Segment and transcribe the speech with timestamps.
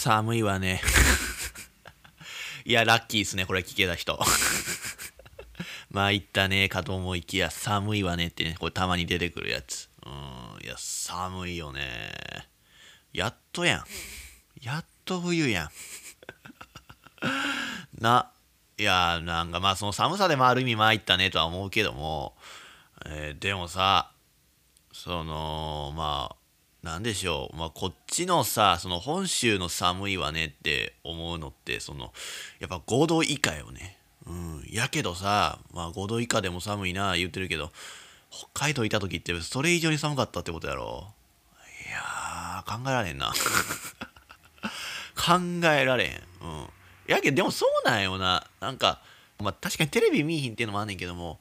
[0.00, 0.80] 寒いわね。
[2.64, 4.18] いや、ラッキーっすね、これ聞けた人。
[5.90, 9.90] まあ、言ったね、かと思いきや、寒いわねってね、これたまに出てくるやつ。
[10.06, 12.12] うん、いや、寒いよね。
[13.12, 13.84] やっとやん。
[14.62, 15.70] やっと冬やん。
[18.00, 18.30] な、
[18.78, 22.34] いや、なんかまあ、その寒さでもある意味参ったねとは思うけども、
[23.04, 24.10] えー、でもさ、
[24.94, 26.39] その、まあ、
[26.82, 32.12] なんでしょう、まあ、こっちのさ、その本州の寒いわねって思うのって、その、
[32.58, 33.98] やっぱ5度以下よね。
[34.26, 34.64] うん。
[34.70, 37.70] やけどさ、まあ5度以下でも寒いな言ってるけど、
[38.30, 41.08] 北海道いた時ってそれ以上に寒かったってことやろ。
[41.86, 43.32] いやー、考えられんな。
[45.16, 45.34] 考
[45.68, 46.08] えられん。
[46.08, 46.68] うん。
[47.06, 48.46] やけど、でもそうなんよな。
[48.60, 49.02] なんか、
[49.38, 51.40] まあ確かにテレビ見いひんっていうのもあんねんけども、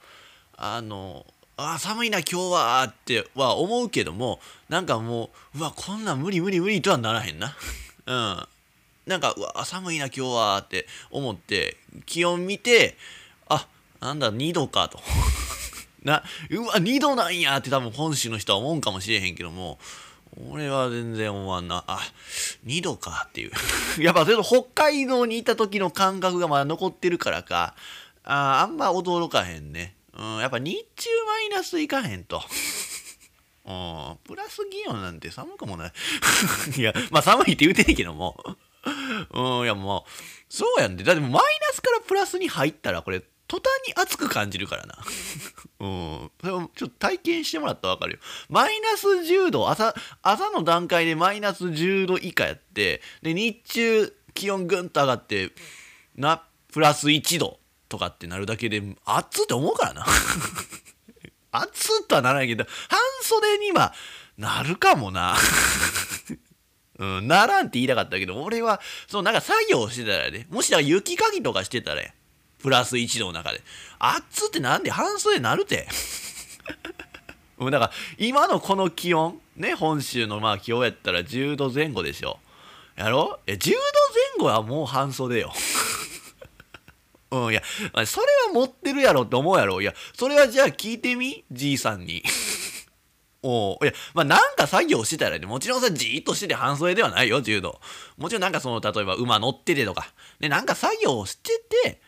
[0.58, 1.26] あの、
[1.62, 7.54] あ寒いな今日はっては思うけどもなんかもううわこんな無理無理無理とはならへんな。
[8.08, 8.48] うん。
[9.06, 12.96] なんかうわ寒いな今日はって思って気温見て
[13.50, 13.68] あ
[14.00, 15.02] なんだ2度かと。
[16.02, 19.80] なうわ2度なんやって多分本州の人は思うんかもしれへんけども
[20.50, 22.00] 俺は全然思わんなあ
[22.66, 23.52] 2度かっていう。
[24.02, 27.76] やっぱそれと北海道にいた時の感覚がまだ残ってるからか。
[28.24, 29.99] ああんま驚かへんね。
[30.14, 32.42] うん、やっぱ日中マイナスいかへんと。
[33.66, 35.94] うん、プラス気温なんて寒くもない。
[36.78, 38.36] いや、まあ寒いって言うてんけども。
[39.32, 40.12] うん、いやもう、
[40.50, 41.04] そうやんで。
[41.04, 41.40] だってマイナ
[41.74, 44.98] スからプラスに入ったら、これ、途端に暑く感じるからな。
[45.82, 46.32] うん。
[46.40, 48.20] それをちょっと体験してもらったらわかるよ。
[48.48, 55.52] マイナス10度、朝、朝の段階でマイナス10度以下やって、で、日中気温ぐんと上がって、
[56.16, 57.59] な、プラス1度
[57.90, 60.06] とかってなるだけで熱って思うからな。
[61.52, 63.94] 熱とはならないけど半袖には
[64.38, 65.36] なるかもな。
[67.00, 72.04] うん、ならんって言いたかったけど俺はそうなんか作業してたらねもしだ雪かきとかしてたら
[72.60, 73.62] プラス1度の中で。
[74.00, 75.88] 熱ってなんで半袖なるて。
[77.60, 82.40] だから今のこの気温ね本州のまあ気温やったら10度前後でしょ。
[82.96, 83.80] やろえ10度前
[84.40, 85.54] 後はもう半袖よ。
[87.32, 87.62] うん、いや、
[88.06, 89.82] それは持ってるやろって思うやろ。
[89.82, 91.46] いや、それはじゃあ聞いてみ？
[91.52, 92.24] じいさんに。
[93.42, 97.80] おいや、まあなんか作業してたらね、もちろんさ、じーっとしてて半袖ではないよ、柔道。
[98.18, 102.02] もちろんなんかその、例えば馬乗っててとか、ね、なんか作業してて、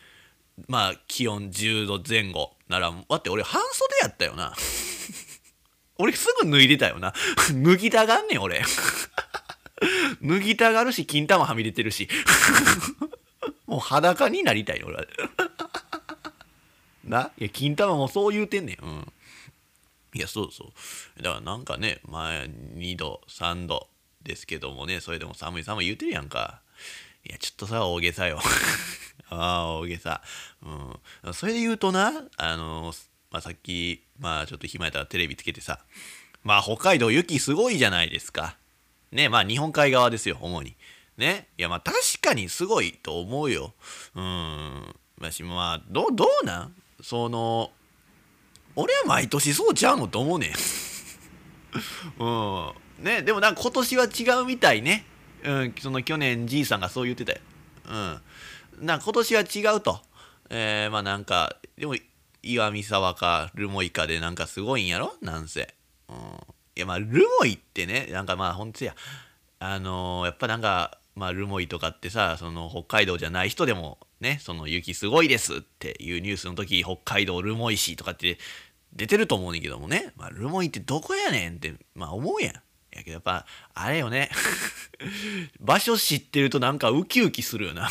[0.68, 4.54] まあ気温10度前後なら、待って俺半袖やったよな。
[5.98, 7.14] 俺すぐ脱いでたよな。
[7.54, 8.62] 脱ぎたがんねん、俺。
[10.22, 12.08] 脱ぎたがるし、金玉はみ出てるし。
[13.72, 15.04] もう裸になりたい俺は。
[17.04, 17.30] な？
[17.38, 18.84] いや金玉もそう言うてんねん。
[18.84, 19.12] うん。
[20.12, 20.72] いやそうそ
[21.18, 21.22] う。
[21.22, 23.88] だからなんかね前2度3度
[24.22, 26.60] ですけどもねそれでも寒い寒い言うてるやんか。
[27.24, 28.40] いやちょっとさ大げさよ。
[29.30, 30.20] ああ大げさ。
[31.24, 31.32] うん。
[31.32, 32.92] それで言うとなあの
[33.30, 35.80] まあ、さっきまあちょっと暇やったらテレビつけてさ
[36.44, 38.58] まあ北海道雪すごいじゃないですか。
[39.12, 40.76] ねまあ日本海側ですよ主に。
[41.16, 41.48] ね。
[41.58, 43.74] いや、まあ確かにすごいと思うよ。
[44.14, 44.94] うん。
[45.44, 46.74] まあ、どどうなん？
[47.00, 47.70] その、
[48.74, 50.52] 俺は毎年そうちゃうのと思うねん。
[52.18, 53.04] うん。
[53.04, 55.06] ね、でもなんか今年は違うみたいね。
[55.44, 57.40] うん、その去年じいさんがそう言ってたよ。
[57.88, 58.22] うん。
[58.86, 60.00] なんか今年は違うと。
[60.50, 61.94] えー、まあなんか、でも
[62.42, 65.14] 岩見沢か留萌かでなんかすごいんやろ？
[65.20, 65.74] なんせ。
[66.08, 66.16] うん。
[66.74, 68.96] いやまあ留萌ってね、なんかまあほんとや、
[69.60, 78.38] あのー、やっぱなんかまあ、ルモイとかってさ、その北海道じゃない人でもね、その雪すごいですっていうニュースの時、北海道ルモイ市とかって
[78.94, 82.54] 出てると思うねんけどもね、まあ、ルモイってどこやねんって、まあ思うやん。
[82.94, 84.30] やけどやっぱ、あれよね。
[85.60, 87.90] 場所知ってるとなんかウキウキするよな。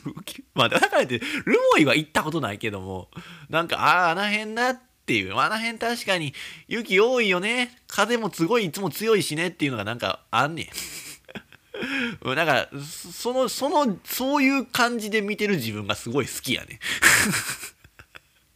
[0.54, 3.10] まあだからって、ルモイは行ったことないけども、
[3.48, 6.34] なんか、ああ、あの辺なっていう、あの辺確かに
[6.68, 7.76] 雪多いよね。
[7.86, 10.66] 風もすごいいつも強いしねっていうのがなんかあんねん。
[12.24, 12.68] なんか、
[13.12, 16.78] その、その、そういう感じで見てる自分がすごい好きやね。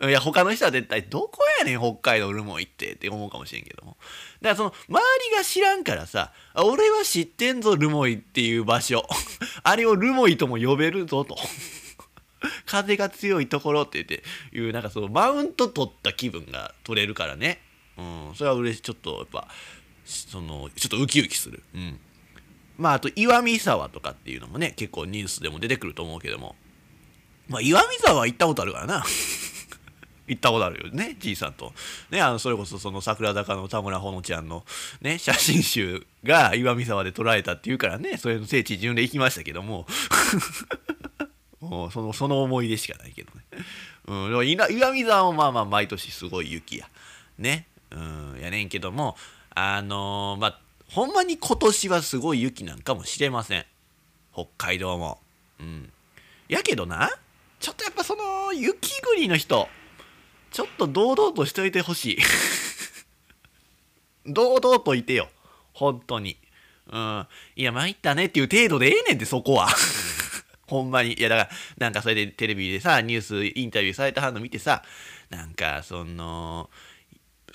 [0.03, 3.97] いや、他の人は絶対、どこやねん、北海道ルモイってって思うかもしれんけども。
[4.43, 9.09] だからその、周りが知らんからさ、俺は知ってんぞ、ルモイっていう場所。
[9.63, 11.39] あれをルモイとも呼べるぞと。
[12.67, 14.23] 風が強いところって言って、
[14.53, 17.63] いう、なんかその、マウント取った気分が取れるからね。
[17.97, 18.83] うん、それは嬉しい。
[18.83, 19.49] ちょっと、やっぱ、
[20.05, 21.63] その、ちょっとウキウキする。
[21.75, 22.01] うん。
[22.79, 26.55] まあ、あと岩見沢とかっていうのもね、結構ニュースでも出てくると思うけども、
[27.49, 29.05] まあ、岩見沢は行ったことあるからな。
[30.27, 31.73] 行ったことあるよねじいさんと。
[32.11, 34.65] ねあのそれこそその桜坂の田村ほのちゃんの
[35.01, 39.87] ね写真集が岩見沢で撮られたっていうからねそれの聖地自分で行きましたけども。
[41.61, 43.45] もうそのその思い出しかないけどね、
[44.07, 46.89] うん、岩見沢もまあまあ毎年すごい雪や。
[47.39, 47.69] ね。
[47.91, 49.17] うんやねんけども。
[49.55, 50.61] あのー、まあ
[50.91, 53.67] ほんまに今年はすごい雪なんかもしれません。
[54.33, 55.19] 北海道も。
[55.61, 55.93] うん。
[56.49, 57.11] やけどな
[57.59, 59.69] ちょっとやっぱその雪国の人
[60.53, 62.19] ちょっと堂々としといてほしい。
[64.33, 65.29] 堂々といてよ。
[65.73, 66.37] 本当に。
[66.91, 67.27] うん。
[67.57, 69.69] いや参ったねっていう程度でええねんってそこは。
[70.67, 71.15] ほんまに。
[71.15, 74.83] いやだからなんかそれでテレビでさニュースインタビューされたはんの見てさ
[75.31, 76.71] なんかその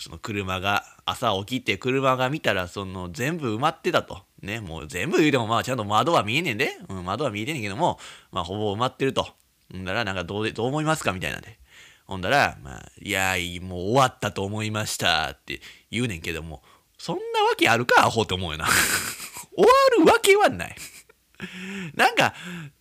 [0.01, 4.23] その車が朝起きて車が見たらその全部埋まってたと。
[4.41, 7.99] ねもう全部言うてもまあちゃんと窓は見えねえんで、うん、窓は見えてんねんけども
[8.31, 9.27] まあほぼ埋まってると。
[9.71, 11.59] ほんだらなんかどうでどう思いますかみたいなんで。
[12.07, 15.61] ほんだらまあいやもう終わったと思いましたって
[15.91, 16.63] 言うねんけども
[16.97, 18.65] そんなわけあるかアホって思うよな。
[19.55, 19.69] 終わ
[19.99, 20.75] るわけはない。
[21.95, 22.33] なんか、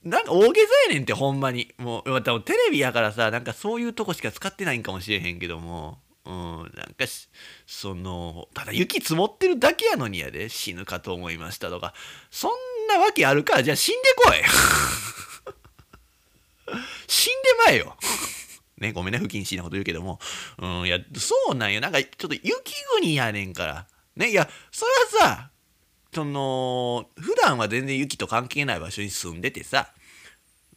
[0.04, 1.72] なんか大げさやねんって、ほんまに。
[1.78, 5.98] もう、多分テレビやからさ、なんかそういうとこしか使ってないんかもしれへんけども、
[6.30, 7.06] うん、なんか
[7.66, 11.92] その、ただ雪積もってるだけやのにやで、死ぬかと思いましたとか、
[12.30, 12.52] そん
[12.88, 13.64] なわけあるか？
[13.64, 14.36] じゃあ死んでこい
[17.08, 17.96] 死んでまえよ
[18.76, 20.20] ね、ごめんね、不謹慎なこと言うけども。
[20.58, 21.80] うん、いや、そうなんよ。
[21.80, 22.52] なんか、ちょっと雪
[22.94, 23.86] 国やねんから。
[24.16, 25.50] ね、いや、それはさ、
[26.14, 29.92] その、普段は全然雪と関係ない場所に住んでてさ、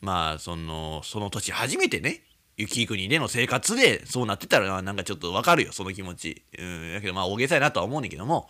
[0.01, 2.23] まあ、その、その土地初めてね、
[2.57, 6.41] 雪国での生活でそうなってたらなんかちょっとわかるよその気持ち。
[6.57, 8.49] うんだけどまあ大げさやなとは思うねんけども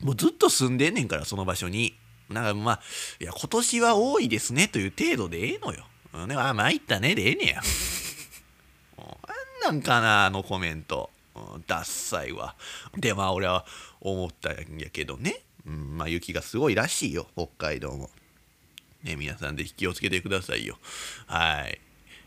[0.00, 1.94] もうずっと住んでんねんからその場所に。
[2.28, 2.80] なんかまあ
[3.20, 5.84] いや今年は多いですねという程度でええのよ、
[6.14, 7.60] うん、ね、あ参ったねでええねや。
[9.66, 12.54] なんなんかなあのコメント、うん、ダッサいわ。
[12.96, 13.66] でまあ俺は
[14.00, 18.10] 思ったんやけどね、うん、まあ雪がすごいらしいよ北海道も。
[19.02, 20.78] ね皆さんぜひ気をつけてくださいよ。
[21.26, 21.80] はい。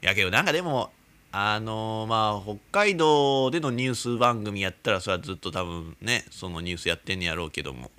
[0.03, 0.91] やけどなんかでも
[1.31, 7.89] あのー、まあ北海道でのニュース番組やったらそれはずっと多分ねそのニュースやってんねやろうけども。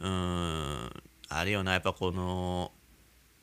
[0.00, 2.72] うーんあれよなやっぱこの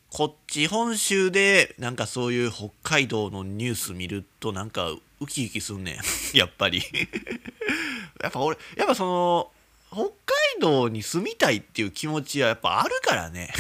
[0.10, 5.98] こっち本州でなんかそういう北海道のニュース見るとなんかウキウキすんねん。
[6.38, 6.82] やっぱり。
[8.22, 9.52] やっぱ俺やっぱその
[9.92, 10.12] 北海
[10.60, 13.54] 道に住みたいっていう気持ちはやっぱあるからね。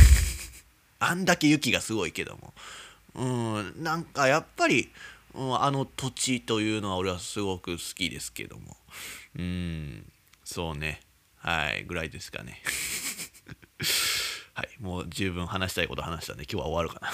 [0.99, 2.53] あんだけ雪がすごいけども。
[3.17, 4.91] うんなんかやっぱり、
[5.33, 8.77] うん、あの土地というのは俺はすごく好きですけども。
[9.35, 10.11] うん
[10.43, 11.01] そうね。
[11.37, 12.61] はいぐらいですかね。
[14.53, 17.11] はいもう十分話したいこと話したんで今日は終わるかな。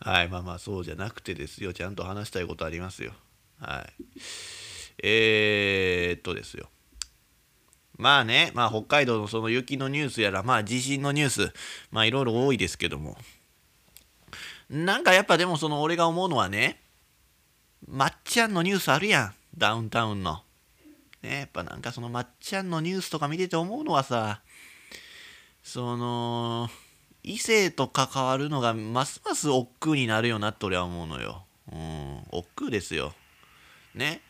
[0.12, 1.72] はいまあまあそうじゃなくてですよ。
[1.72, 3.14] ちゃんと話したいことありますよ。
[3.58, 3.92] はい。
[5.02, 6.68] えー、っとですよ。
[7.96, 11.52] まあね、まあ北海道のその雪のニュースやら、まあ地震のニュース、
[11.90, 13.16] まあいろいろ多いですけども、
[14.68, 16.80] なんかやっぱでもその俺が思うのはね、
[17.86, 20.42] まっちゃんのニュースあるやん、ダウンタウンの。
[21.22, 24.40] ね、やっぱなんかそのまっちゃんのニュースとか見てて思うのはさ、
[25.62, 26.68] その、
[27.22, 31.44] 異性と関わるのがますます億劫になるよなって俺は思うのよ。
[31.72, 33.14] うん、億劫ですよ。
[33.94, 34.20] ね。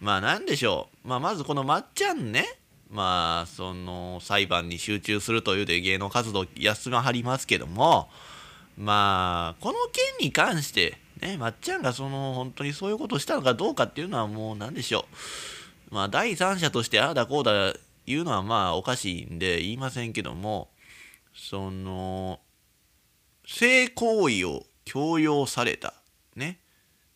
[0.00, 1.08] まあなんでしょう。
[1.08, 2.44] まあまずこのまっちゃんね、
[2.90, 8.08] まあその裁判に集中するというで芸能活動休まはりますけども
[8.78, 15.06] まあこの件に関してねまっちゃんがその本当にそういうことをしたのかどうかっていうのはもう何でしょ
[15.90, 15.94] う。
[15.94, 17.74] まあ第三者としてああだこうだ
[18.06, 20.68] 言うのはまあおかしいんで言いませんけども
[21.34, 22.40] その
[23.46, 25.94] 性行為を強要された
[26.34, 26.60] ね。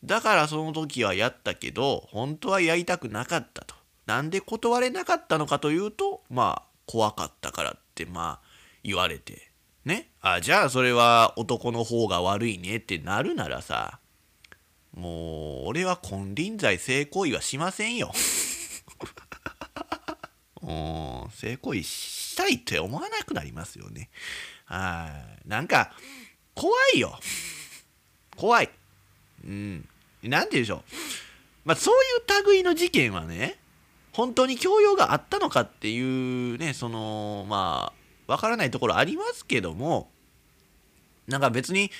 [0.03, 3.80] だからその時はやったけど本当はやりたくなかったと。
[4.07, 8.47] なんで断れなかったのかというとまあ怖かったからってまあ
[8.83, 9.51] 言われて
[9.85, 14.01] ねあじゃあそれは男の方が悪いねってなるならさ
[14.97, 18.13] もう俺は金輪際性行為はしませんよ。
[20.63, 24.11] うん性行為したいって思わなくなりますよね。
[24.65, 25.93] はいなんか
[26.55, 27.19] 怖いよ。
[28.37, 28.71] 怖い。
[29.45, 29.89] うん。
[30.25, 30.83] なんて言うでしょう。
[31.65, 33.60] まあそういう類の事件はね
[34.21, 35.99] 本当に教養があったのかってい
[36.55, 37.91] うねそのま
[38.29, 40.11] あわからないところありますけども
[41.27, 41.91] なんか別に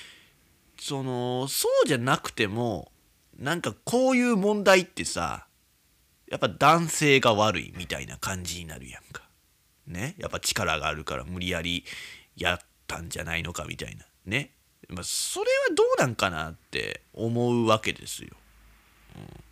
[0.79, 2.91] そのそうじゃなくても
[3.39, 5.47] なんかこういう問題ってさ
[6.27, 9.23] やっぱ男性が悪いみたいな感じになるやんか。
[9.87, 10.13] ね？
[10.19, 11.85] やっぱ力があるから無理やり
[12.37, 14.05] やったんじゃないのかみたいな。
[14.27, 14.51] ね？
[14.89, 18.29] まあ、それはどうなんかなって思うわけですよ。
[19.15, 19.43] うん、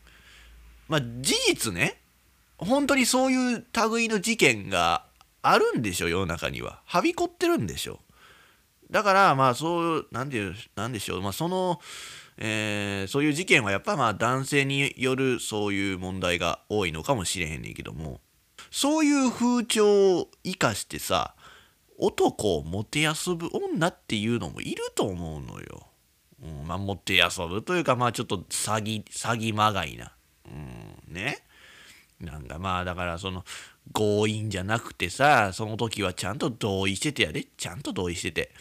[0.88, 2.00] まあ事実ね。
[2.60, 5.06] 本当にそういう類の事件が
[5.42, 6.82] あるんでしょ世の中には。
[6.86, 8.00] はびこってるんでしょ。
[8.92, 11.80] だからまあそうなんでなんでしょうまあその、
[12.38, 18.20] えー、そういう事件はやっぱまあ男性によるそういう問題が多いのかもしれへんねんけども
[18.72, 21.36] そういう風潮を生かしてさ
[22.00, 25.88] 男をもてあそぶ女っていうのもいると思うのよ。
[26.42, 30.14] うん、まあもてあそぶというかまあちょっと詐欺詐欺まがいな。
[30.46, 30.50] う
[31.12, 31.44] ん、ね。
[32.22, 33.46] なんかまあだからその
[33.94, 37.46] 強引じゃなくてさその時はちゃんと同意しててやで。
[37.58, 38.52] ちゃんと同意してて。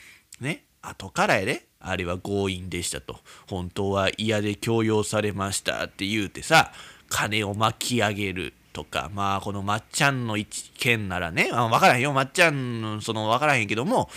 [0.41, 0.65] ね。
[0.81, 1.67] 後からやで。
[1.81, 3.21] あれは強引でしたと。
[3.49, 6.73] 本当は嫌で強要されましたって言うてさ
[7.09, 9.11] 金を巻き上げるとか。
[9.13, 12.13] まあこのまっちゃんの一件ならね、あ、分からへんよ。
[12.13, 14.09] まっちゃんのその分からへんけども。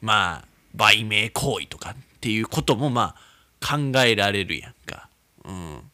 [0.00, 3.14] まあ売名行為とかっていうこともま
[3.60, 5.08] あ考えられるやんか。
[5.44, 5.87] うん。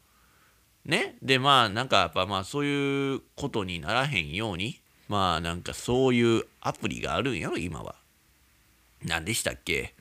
[0.84, 7.94] ねでまあなんかやっぱまあそういうことにならへんようにまあなんかそういうアプリがあるんやろ今は。
[9.04, 9.94] 何でしたっけ？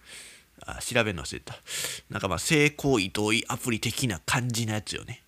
[0.66, 1.56] あ調べるの忘れた。
[2.10, 5.22] なんかまあ性行為同意アプリ的な感じのやつよね。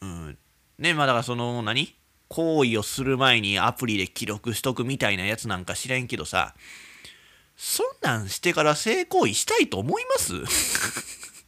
[0.00, 0.38] うん。
[0.78, 1.94] ねまあだからその何？
[2.28, 6.54] 行為をする前にアプリで記録しとくみたいなやつなんか知らんけどさ、
[7.56, 10.34] そんなんしてから性行為したいと思います？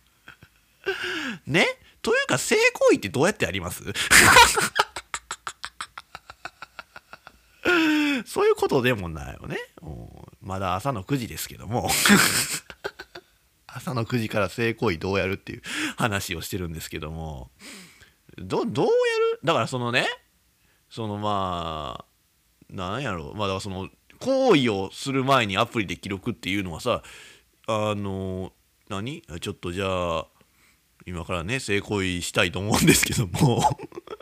[1.47, 1.67] ね？
[2.03, 3.83] というか性行為ってどうやってやります？
[8.27, 9.59] そういうことでもないよね。
[10.41, 11.91] まだ朝の9時ですけども。
[13.67, 15.63] 朝の9時から性行為どうやるっていう
[15.97, 17.51] 話をしてるんですけども、
[18.37, 19.41] どどうやる？
[19.45, 20.09] だからそのね、
[20.89, 23.35] そのまあなんやろう。
[23.37, 23.89] まあだからその
[24.19, 27.03] 行為をする前にアプリで記録っていうのはさ
[27.69, 28.53] あの
[28.89, 29.23] 何？
[29.41, 29.87] ちょっとじゃ
[30.19, 30.27] あ
[31.11, 33.63] 今からね性行為したいと思うんですけども。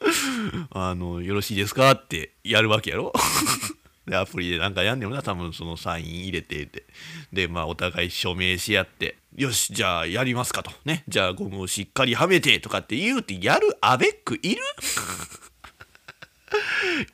[0.73, 3.13] あのよろしいですかってやるわけやろ。
[4.07, 6.87] でアプリでなんかやんねんな多分そのサイン入れてて。
[7.31, 10.73] でまあお互い署名し合ってよしじゃあやりますかと。
[10.87, 11.05] ね。
[11.09, 14.63] じゃあゴムをしっかりはめてとかって言うてやるアベックいる？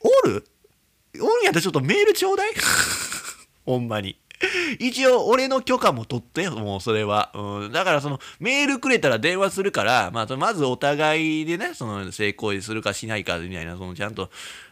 [0.01, 0.45] おる？
[1.21, 2.53] おるんやったらちょっとメールちょうだい。
[3.67, 4.17] ほんまに。
[4.79, 14.31] 一応俺の許可も取ってよもうそれは、うん、だからそのメールくれたら電話するから、まあ、まずお互いでねその性行為するかしないかみたいなそのちゃんと、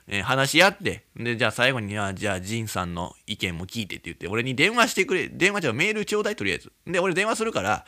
[0.09, 6.73] えー、話し合ってでじゃあ最後にはじゃあ仁さんの意見も聞いてって言って俺に電話してくれ電話じゃメールちょうだいとりあえず。
[6.87, 7.85] で俺電話するから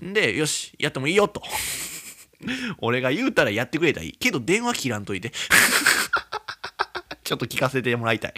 [0.00, 1.42] でよしやってもいいよと。
[2.80, 4.12] 俺が言うたらやってくれたらいい。
[4.12, 5.32] けど電話切らんといて。
[7.24, 8.34] ちょっと聞かせてもらいたい。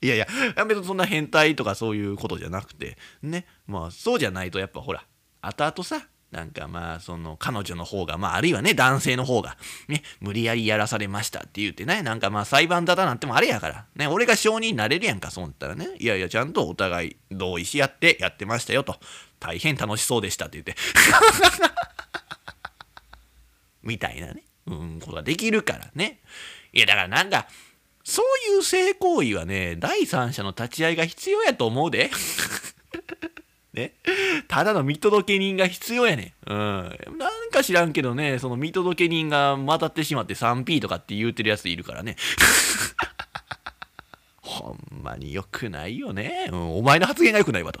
[0.02, 0.26] いやいや、
[0.64, 5.04] 別にそんな変態とかそういうことじゃなくて、ね、まあそうじゃないとやっぱほら、
[5.42, 18.96] 後々さ、なんかまあその彼女の方が、まああるいはね、男性の方が、ね、無理やりやらされましたって言ってね、なんかまあ裁判沙汰なんてもあれやから、ね、俺が証人になれるやんか、そうなったらね、いやいや、ちゃんとお互い同意し合ってやってましたよと、
[19.38, 20.76] 大変楽しそうでしたって言って、
[23.82, 26.20] みたいなね、うん、ことができるからね。
[26.72, 27.48] いやだからなんか、
[28.04, 32.10] そういう性行為はね、第三者の立ち会いが必要やと思うで。
[33.72, 33.94] ね。
[34.48, 36.52] ただの見届け人が必要やねん。
[36.52, 36.58] うん。
[37.18, 42.16] なんか知らんけどね、その見届け人が混ざってしまって 3P とかって言うてるやついるからね。
[44.40, 46.48] ほんまに良くないよね。
[46.50, 47.80] うん、お前の発言が良くないわと。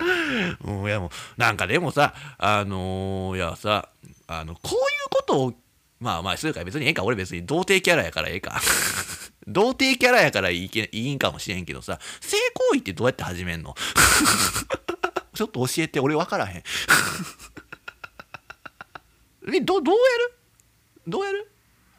[0.64, 3.88] うん、いやもう、なんかでもさ、あのー、いやさ、
[4.28, 4.78] あの、こういう
[5.10, 5.54] ことを
[6.00, 7.04] まあまあ、そうか別にええか。
[7.04, 8.60] 俺別に童貞キャラやからええか。
[9.46, 13.74] 童貞キャラやからいいけいいんかもしれんけどさ、性行為ってどうやって始めんの？
[15.34, 16.62] ちょっと教えて、俺分からへん。
[19.54, 20.34] え、ど、どうやる？
[21.06, 21.50] どうやる？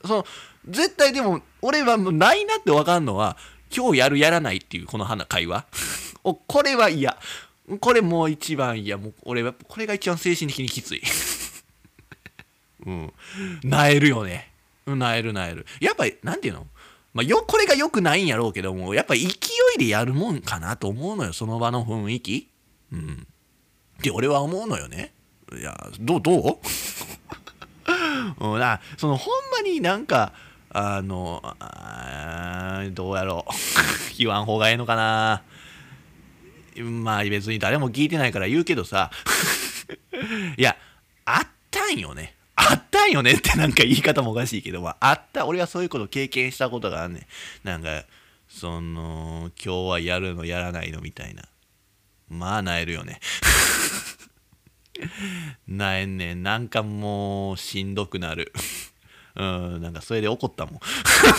[0.04, 0.26] その、
[0.68, 3.38] 絶対でも、俺はもうないなって分かんのは、
[3.76, 5.66] 今日やるやらないっていうこの会話？
[6.24, 7.18] お、これは嫌。
[7.80, 8.98] これもう一番嫌。
[8.98, 11.02] もう俺は、これが一番精神的にきつい。
[12.86, 13.14] うん。
[13.64, 14.52] なえるよね。
[14.86, 15.66] なえるなえる。
[15.80, 16.68] やっぱ、なんていうの？
[17.14, 19.28] まあ、よ、これが良くないんやろうけども、やっぱ勢い
[19.78, 22.50] でやるもんかなと思うのよ、その場の雰囲気。
[22.92, 23.28] うん。
[24.00, 25.14] って俺は思うのよね。
[25.54, 26.58] いや、どう、どう？
[28.40, 30.34] うん、なそのほんまになんか、
[30.70, 33.52] あの、あどうやろう。
[34.18, 35.44] 言わん方がええのかな。
[36.80, 39.12] まあ別に誰も聞いてないから言うけどさ。
[40.58, 40.78] いや、
[41.26, 42.36] あったんよね。
[42.56, 45.46] あったんよねってなんか言い方もおかしいけど、まあ、あった。
[45.46, 47.68] 俺はそういうこと経験したことがあんねん。
[47.68, 48.04] なんか、
[48.48, 51.44] その、今日はやるのやらないのみたいな。
[52.30, 53.20] まあなえるよね。
[55.68, 56.44] なえんねん。
[56.44, 58.54] なんかもうしんどくなる。
[59.36, 59.82] うん。
[59.82, 60.80] なんかそれで怒ったもん。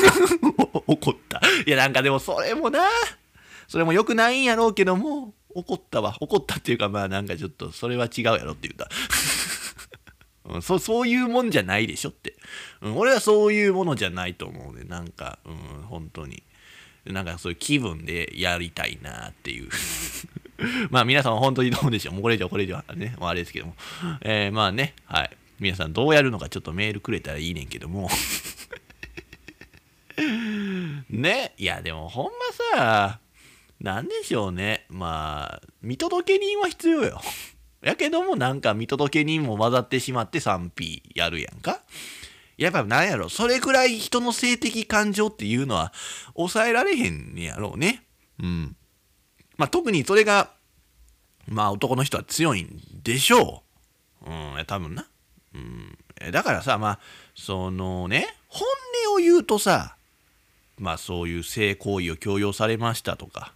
[0.87, 1.41] 怒った。
[1.67, 2.81] いやなんかでもそれもな。
[3.69, 6.17] それも良くないんやろうけども怒ったわ。
[6.21, 8.89] 怒ったっていうかまあなんかちょっとそれは違うやろって言った。
[10.55, 12.35] うん、そそういうもんじゃないでしょって、
[12.81, 16.43] うん、俺はそういうものじゃないと思うねなんか、うん、本当に
[17.05, 19.69] なんかそういう気分でやりたいなっていう
[20.91, 23.75] まあ皆さん本当にどうでしょうもうこれ以上これ以上ね、もうあれですけども。
[24.21, 25.31] えー、まあね、はい。
[25.59, 28.09] 皆さんどうやるのかちょっとメールくれたらいいねんけども。
[31.09, 32.31] ね、いやでもほんま
[32.77, 33.19] さ、
[33.81, 34.87] なんでしょうね。
[34.89, 37.21] まあ、見届け人は必要よ。
[37.83, 41.81] やけどもなんか見届け人も混ざってしまって賛否やるやんか。
[42.57, 45.93] やっぱなんやろ、それくらい人の性的感情っていうのは
[46.35, 48.05] 抑えられへんやろうね。
[48.41, 48.77] うん。
[49.57, 50.51] まあ、特にそれが、
[51.49, 53.63] まあ、男の人は強いんでしょ
[54.25, 54.31] う。
[54.31, 55.07] うん、多分な。
[55.55, 55.99] うん、
[56.31, 56.99] だからさ、まあ、
[57.35, 58.67] そのね、本
[59.09, 59.97] 音を言うとさ、
[60.79, 63.53] まあ、そういう性行為を強要されましたとか、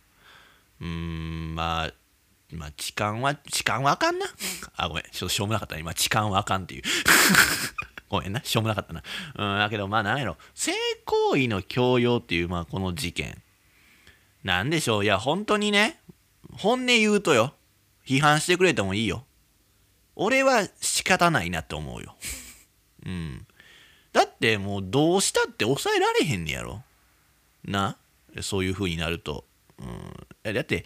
[0.80, 1.92] うーん、まあ、
[2.52, 4.26] まあ、痴漢は、痴漢はあかんな。
[4.76, 5.80] あ、ごめん、ちょっとしょうもなかったね。
[5.80, 6.82] 今、痴漢はあかんっていう。
[8.08, 9.02] ごめんな、しょうもなかったな。
[9.34, 10.72] うん、だけど、まあ、なんやろ、性
[11.04, 13.42] 行為の強要っていう、まあ、この事件。
[14.46, 15.04] なんでしょう。
[15.04, 15.98] いや本当にね
[16.52, 17.52] 本音言うとよ。
[18.06, 19.24] 批判してくれてもいいよ。
[20.14, 22.16] 俺は仕方ないなって思うよ。
[23.04, 23.46] うん。
[24.12, 26.84] だってもうどうしたって抑えられへんねやろ。
[27.64, 27.98] な？
[28.40, 29.44] そういう風になると、
[29.78, 30.84] うん、だって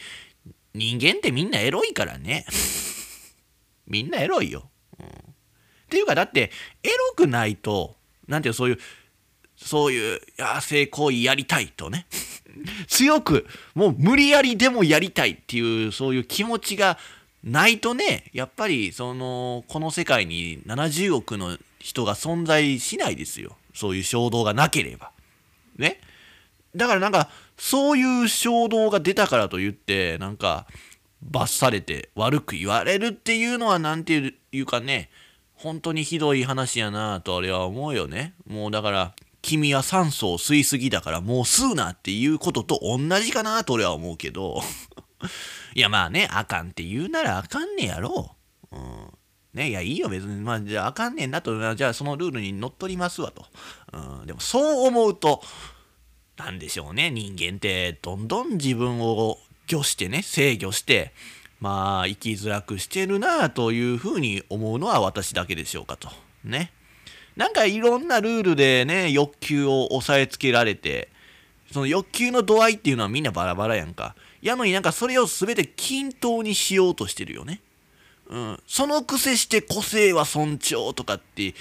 [0.75, 2.47] 人間ってみんなエロいからね。
[3.87, 5.11] みんなエロいよ、うん、っ
[5.89, 6.53] ていうかだって
[6.85, 7.97] エロくないと
[8.29, 8.79] なんていうそういう
[9.57, 10.21] そういう
[10.61, 12.07] 性行為やりたいとね。
[12.89, 16.99] 強くもう無理やりでもやりたいっていうそういう気持ちが
[17.45, 23.57] ないとねやっぱりそのこの世界に70億の人が存在しないですよ。
[23.75, 25.11] そういう衝動がなければ。
[25.77, 26.01] ね。
[26.77, 30.67] だからなんかそういう衝動が出たからといってなんか
[31.21, 35.11] 罰されて悪く言われるっていうのは何ていうかね
[35.53, 38.33] 本当にひどい話やなと俺は思うよね。
[38.47, 44.63] もうだから君は酸素を吸いすぎだからもう吸うなっていうことと同じかなと俺は思うけど。
[45.77, 48.35] いやまあねあかんって言うならあかんねやろ。
[48.73, 49.11] う、うん、
[49.53, 50.41] ねいやいいよ別に。
[50.41, 51.75] まあじゃああかんねんなと。
[51.75, 53.45] じゃあそのルールにのっとりますわと、
[53.93, 55.43] うん、でもそう思うと
[56.45, 59.39] 何でしょうね人間ってどんどん自分を
[59.71, 61.13] 御してね制御して
[61.61, 66.09] まあ生きづらくしてるなあというふうに思うのは私だけでしょうかと
[66.45, 66.73] ね
[67.37, 71.09] なんかいろんなルールでね、欲求を抑えつけられて、
[71.73, 74.15] その欲求の度合いっていうのはみんなバラバラやんか。
[74.43, 77.63] やのになんかそれを全て均等にしようとしてるよね。
[78.29, 78.63] うん。
[78.67, 81.55] そのくせして個性は尊重とかって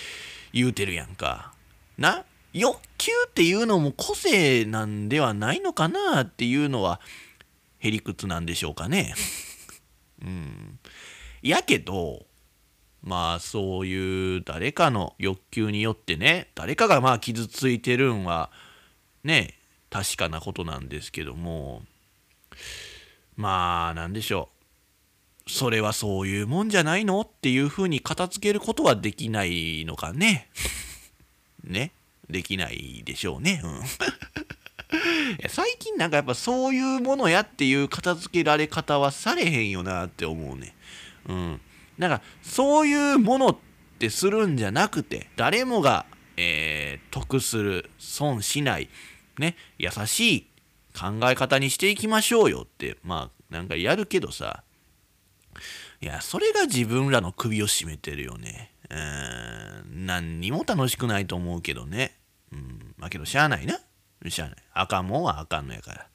[0.52, 1.54] 言うてるやんか。
[1.98, 2.26] な？
[2.60, 7.00] 欲求っていうのも個性なんではないのかなっていうのは、
[7.80, 9.13] へりくつなんでしょうかね。
[10.22, 10.80] うん。
[11.41, 12.26] やけど、
[13.02, 18.52] まあそういう誰かの欲求によってね誰かがまあ傷ついてるんは
[19.24, 19.56] ね
[19.89, 21.84] 確かなことなんですけども
[23.36, 24.50] まあなんでしょ
[25.48, 30.50] うそれはそういうもんじゃないのっていうふうに片付けることはできないのかね
[31.63, 31.91] ね
[32.30, 33.62] できないでしょうね。
[33.63, 33.82] うん。
[35.50, 40.76] 最近なんかやっぱそういうものやっていう片付けられ方はされへんよなって思うね。
[41.28, 41.62] うん。
[41.98, 43.58] なんかそういうものっ
[44.00, 46.06] てするんじゃなくて誰もが、
[46.38, 48.89] えー、得する損しない
[49.38, 50.48] ね優しい
[50.98, 54.63] 考え方にしていきましょうよってまあなんかやるけどさ。
[56.02, 58.72] いやそれが自分らの首を絞めてるよね。
[58.89, 60.06] うん。
[60.06, 62.18] 何にも楽しくないと思うけどね。
[62.51, 62.93] うん。
[62.97, 63.79] まあけどしゃあないな。
[64.29, 64.57] しゃあない。
[64.73, 66.07] あかんもんはあかんのやから。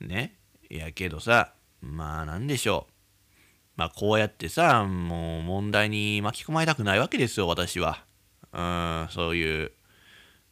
[0.00, 0.08] うん。
[0.08, 0.36] ね。
[0.68, 2.92] いやけどさまあなんでしょう。
[3.76, 8.04] まあこうやってさ、もう問題に巻き込まれたくないわけですよ、私は。
[8.52, 9.72] うん、そういう。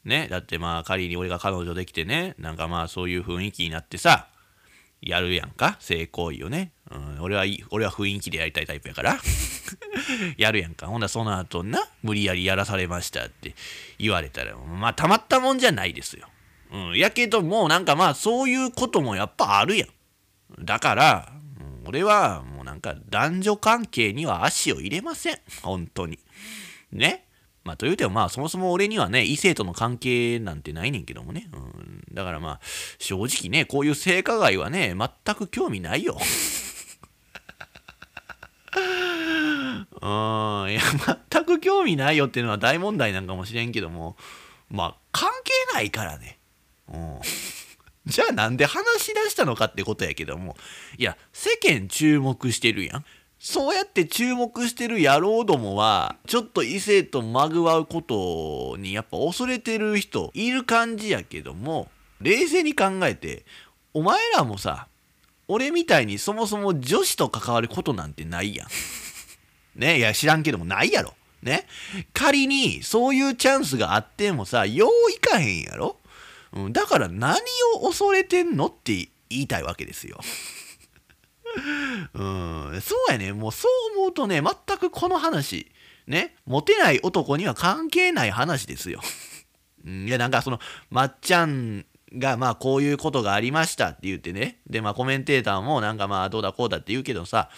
[0.04, 4.28] ね、だってまあ仮に俺が彼女できてね、なんかまあそういう雰囲気になってさ、
[5.02, 6.72] やるやんか、性行為をね。
[6.90, 9.18] うん、俺は、俺は雰囲気でやりたいタイプやから。
[10.38, 10.86] やるやんか。
[10.86, 13.54] ほんなその後な、無理やりやらされましたって
[13.98, 16.28] 言われたら、まあたまったもんじゃないですよ。
[16.72, 20.64] うん、やけどもうなんかまあそういうこともやっぱあるやん。
[20.64, 21.32] だから、
[21.86, 25.38] 俺はもうなんか男女関係には足を入れません。
[25.62, 26.18] 本当に。
[26.92, 27.24] ね。
[27.64, 32.60] まあ、というてもまあそもそも俺にはね異性との関係なんてないねんけどもね、うん、だからまあ
[32.98, 36.16] 正直ねこういう性加害はね全く興味ないよ
[40.00, 40.06] う
[40.66, 40.80] んいや
[41.30, 44.16] 全く興味ないよっていうのは大問題なんかもしれんけども
[44.70, 46.38] まあ関係ないからね。
[46.92, 47.20] うん。
[48.06, 50.56] じゃあなんで話し出したのかってことやけども
[50.96, 53.04] いや世間注目してるやん。
[53.38, 61.88] そうやって注目してる野郎どもはちょっと異性とまぐわうことにやっぱ恐れてる人いる感じやけども
[62.20, 63.44] 冷静に考えて
[63.94, 64.88] お前らもさ
[65.48, 68.68] 俺みたいにそもそも女子と関わることなんてないやん。
[69.78, 69.98] ね？
[69.98, 71.14] いや知らんけどもないやろ。
[71.42, 71.66] ね？
[72.12, 75.96] 仮にそういうチャンスがあってもさよういかへんやろ。
[76.52, 77.38] うん、だから何
[77.76, 80.20] を恐れてんのって言いたいわけですよ。
[82.14, 83.32] うん、そうやね。
[83.32, 85.70] もうそう思うとね、全くこの話、
[86.06, 89.00] ね、モテない男には関係ない話ですよ。
[89.84, 90.58] うん、いや、なんかその、
[90.90, 94.58] まっちゃんが、まあ、こういうことがありましたって言ってね。
[94.66, 97.50] で、まあ、コメンテーターも、なんかまあ、どうだこうだって言うけどさ、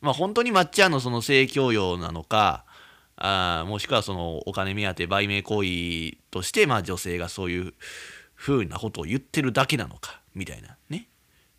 [0.00, 2.64] まあ、本当にまっちゃんのその性教養なのか、
[3.16, 7.74] あもしくはそのお金目当て売名行為として、まあ、女性がそういう
[8.34, 10.76] 風なことを言ってるだけなのかみたいな。
[10.88, 11.08] ね。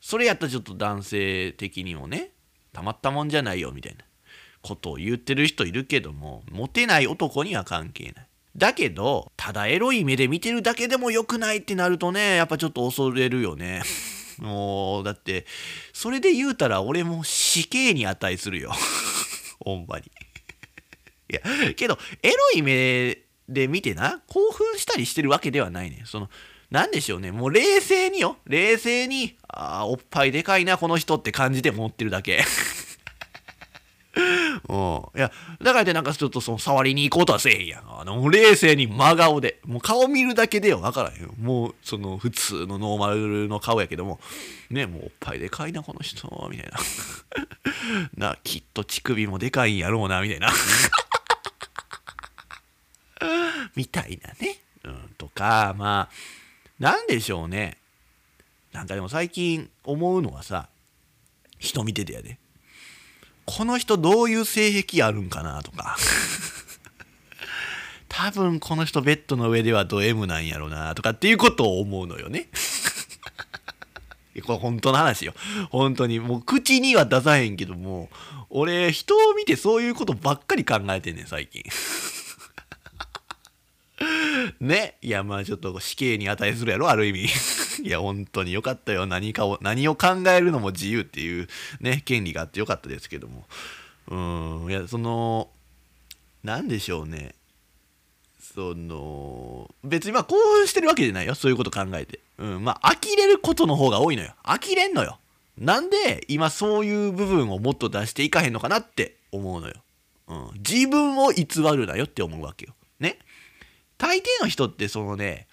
[0.02, 2.30] それやったらちょっと男性的にもね
[2.74, 4.06] たまったもんじゃないよみたいな
[4.62, 8.28] ことを言ってる人いるけどもモテない男には関係ない。
[8.58, 13.82] だけどただエロい目で見てるだけでも良くないってなるとねやっぱちょっと恐れるよね。
[14.40, 15.46] もうだって
[15.94, 18.72] それで言うたら俺も死刑に値するよ。
[19.60, 20.12] ほんまに。
[21.30, 21.42] いや
[21.76, 23.18] けどエロい目
[23.50, 26.04] で見てな興奮したりしてるわけではないね。
[26.06, 26.30] その
[26.72, 27.32] なんでしょうね。
[27.32, 28.38] もう冷静によ。
[28.46, 32.44] 冷静にああおっぱいでかいなこの人って感じで思ってるだけ。
[34.70, 35.30] うん、いや
[35.62, 38.00] だからってなんかちょっとその触りに行こうとはせえへんやん。
[38.00, 39.60] あの冷静に真顔で。
[39.66, 41.34] もう顔見るだけでよ分からへんよ。
[41.38, 44.20] もうその普通のノーマルの顔やけども。
[44.70, 46.48] ねもうおっぱいでかいなこの人。
[46.50, 46.72] みたい
[48.16, 48.16] な。
[48.30, 50.50] なきっと乳首もでかいんやろうなみたいな。
[53.76, 56.16] みたいなね、うん、とかまあ
[56.80, 57.78] なんでしょうね。
[58.72, 60.70] なんかでも最近思うのはさ
[61.60, 62.40] 人見ててやで。
[63.46, 65.98] この人どういう性癖あるんかなとか。
[68.08, 72.48] 多分この人ベッドの上ではド M なんやろなとかっていうことを思うのよね。
[74.46, 75.34] これ本当の話よ。
[75.70, 78.10] 本当にもう口には出さへんけども
[78.50, 81.64] 俺人を見てそういうことばっかり考えてんねん最近
[84.60, 84.98] ね。
[85.02, 87.28] いやまあちょっと死刑に値するやろある意味。
[87.84, 89.06] いや本当によかったよ。
[89.06, 91.48] 何かを何を考えるのも自由っていう
[91.80, 93.46] ね権利があってよかったですけども。
[94.08, 94.72] うん。
[94.72, 95.50] いやその
[96.44, 97.36] 何でしょうね。
[98.40, 101.36] その別にまあ興奮してるわけじゃないよ。
[101.36, 102.20] そういうこと考えて。
[102.38, 102.64] うん。
[102.64, 104.34] まあ呆れることの方が多いのよ。
[104.44, 105.20] 呆れんのよ。
[105.58, 109.76] なんで今そういう部分をもっと出していかへんのかなって思うのよ、
[110.28, 112.74] うん、自分を偽るなよって思うわけよ。
[113.98, 115.48] 大抵の人ってそのね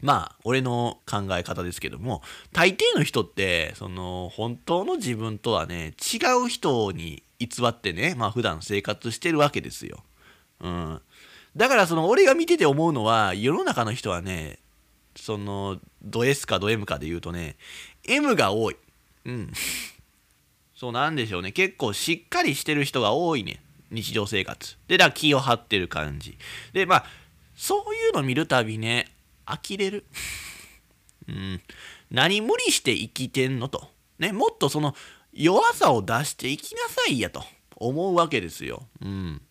[0.00, 2.22] まあ俺の考え方ですけども
[2.52, 10.04] 大抵の人ってその本当の自分とはね違う人に偽ってねまあ普段生活してるわけですよ。
[10.60, 11.00] うん、
[11.56, 14.58] だからその俺が見てて思うのは世の中の人はね
[15.16, 17.56] そのド S かド M かで言うとね
[18.06, 18.76] M が多い。
[19.26, 19.52] うん。
[20.74, 24.78] そうなんでしょうね結構しっかりしてる人が多いね日常生活。
[24.88, 26.38] でだから気を張ってる感じ。
[26.72, 27.04] でまあ
[27.60, 29.04] そういうの見るたびね
[29.44, 30.06] 呆れる。
[31.28, 31.60] うん。
[32.10, 33.90] 何無理して生きてんのと。
[34.18, 34.96] ね、もっとその
[35.34, 37.44] 弱さを出していきなさいやと
[37.76, 38.88] 思うわけですよ。
[39.02, 39.42] うん。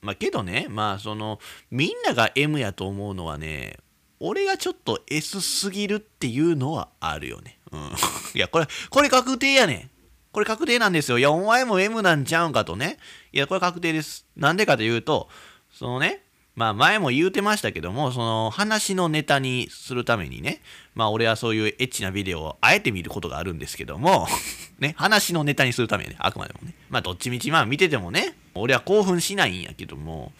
[0.00, 3.76] まあけどね、まあそのみんなが M やと思うのはね、
[4.18, 7.58] 俺がちょっと S すぎるっていうのはあるよね。
[7.70, 7.92] うん。
[8.34, 9.90] いや、これ、これ確定やねん。
[10.32, 11.18] これ確定なんですよ。
[11.18, 12.96] いや、お前も M なんちゃうんかとね。
[13.30, 14.26] いや、これ確定です。
[14.36, 15.28] なんでかというと、
[15.70, 16.24] そのね、
[16.60, 20.60] まあ前も言うてましたけども、その話のネタにするためにね、
[20.94, 24.28] まあ俺はそういうエッチなビデオをあえて見ることがあるんですけども、
[24.78, 26.74] ね、話のネタにするためにね、あくまでもね。
[26.90, 30.34] まあどっちみちまあ見ててもね、俺は興奮しないんやけども、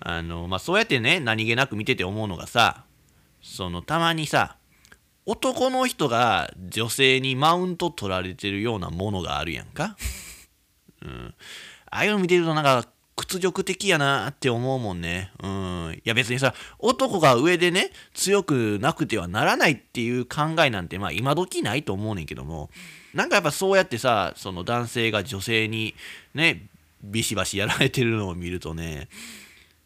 [0.00, 2.84] あの、まあそうやってね、何気なく見てて思うのがさ、
[3.40, 4.58] そのたまにさ、
[5.24, 9.96] 男の人が女性にマウント取られてるようなものがあるやんか。
[11.00, 11.34] うん。
[11.90, 12.86] ああいうの見てるとなんか
[13.16, 15.32] 屈辱的やなって思うもんね。
[15.42, 15.94] うん。
[15.94, 22.70] いや別にさ、男が上でね、強くなくてはならないっていう考えなんて、まあ今時ないと思うねんけども、
[23.14, 25.94] なんかやっぱそうやってさ、その男性が女性に
[26.34, 26.68] ね、
[27.02, 29.08] ビシバシやられてるのを見るとね、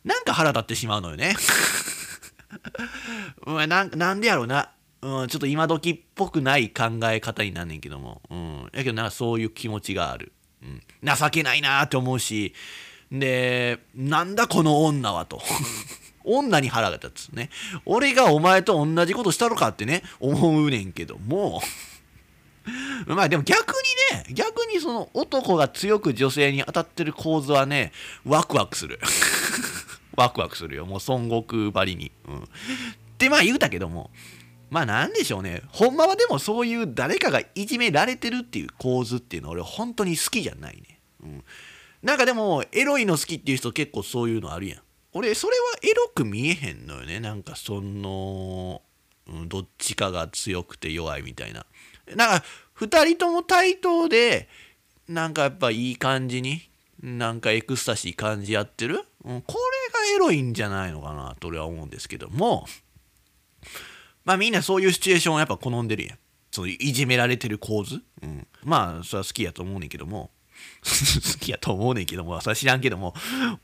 [0.05, 1.37] なんか腹立ってしまうのよね。
[3.47, 4.71] うん、ななんでやろうな。
[5.03, 8.21] うん、ちょっと今時っぽくない考え方になんねんけども。
[8.29, 8.63] うん。
[8.73, 10.33] やけどなそういう気持ちがある。
[10.63, 12.55] うん、情けないなって思うし
[13.11, 15.41] でなんだこの女はと。
[16.23, 17.51] 女に腹が立つね。
[17.87, 21.63] 俺がお前と同じことしたのかってね思うねんけども。
[23.07, 23.75] まあでも逆
[24.13, 27.93] にね逆にその男が強く女性に当たってる構図はね
[28.25, 29.01] ワクワクする。
[30.17, 30.87] ワクワクするよ。
[30.87, 32.43] もう孫悟空ばりに、うん、っ
[33.19, 34.11] てまあ言うたけども。
[34.69, 35.63] まあなんでしょうね。
[35.69, 41.45] ほんまはでもそういう誰かがいじめられてるっていう構図っていうのは俺本当に好きじゃないね、うん、
[42.03, 44.81] なんかでもエロいの好きっていう人結構そういうのあるやん。
[45.13, 47.21] 俺それはエロく見えへんのよね。
[47.21, 48.83] なんかその、
[49.29, 51.67] うん、どっちかが強くて弱いみたいな。
[52.17, 52.45] なんか
[52.79, 54.49] 2人とも対等で
[55.09, 56.71] なんかやっぱいい感じに
[57.03, 59.57] なんかエクスタシー感じやってる、うん、こ
[59.93, 62.29] れがエロいんじゃないのかなと俺は思うんですけど。
[62.31, 62.67] も
[64.25, 66.19] まあみんなそういうシチュエーションをやっぱ好んでるやん。
[66.53, 70.31] そのいじめられてる構図、うん、まあそれは好きやと思うねんけども。
[70.83, 73.15] 好きやと思うねんけどもそれは知らんけども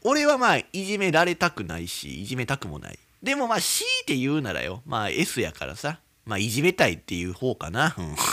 [0.04, 8.14] 俺はまあいじめられたくないしいじめたくもないでもまあ強いて言うならよまあ S やからさまあいじめたいっていう方かな、うん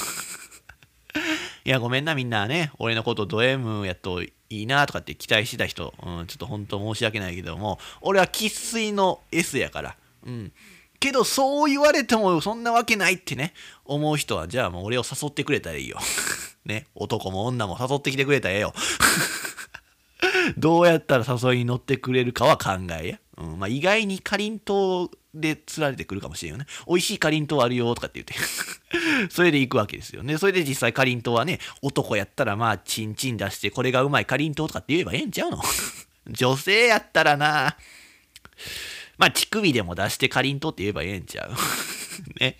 [1.66, 2.72] いや、ごめんな、みんなね。
[2.78, 9.96] 俺のことド M やといいなとかって期待してた人、うん、ちょっと本当申し訳ないけども、俺は生粋の S やから。
[10.26, 10.52] うん。
[11.04, 16.00] けど、そう言われてもそんなわけないってね、思う人は、じゃあもう俺を誘ってくれたらいいよ。
[16.64, 16.88] ね。
[16.96, 18.74] 男も女も誘ってきてくれたらええよ。
[20.58, 23.20] どうやったら誘いに乗ってくれるかは考えや。
[23.38, 26.68] うん、まあ、意外にかりんとうで釣られてくるかもしれんよね。
[26.88, 28.34] 美味しいかりんとうあるよとかって言って
[29.30, 30.38] それで行くわけですよね。
[30.38, 35.62] それで実際かりんとうはね、男やったらまあ、チンチン出して、これがうまいかりんとうとかって言えばええんちゃうの？
[36.30, 37.76] 女性やったらな、
[39.18, 41.52] まあ、乳首でも出してかりんとうって言えばええんちゃう
[42.40, 42.58] ね。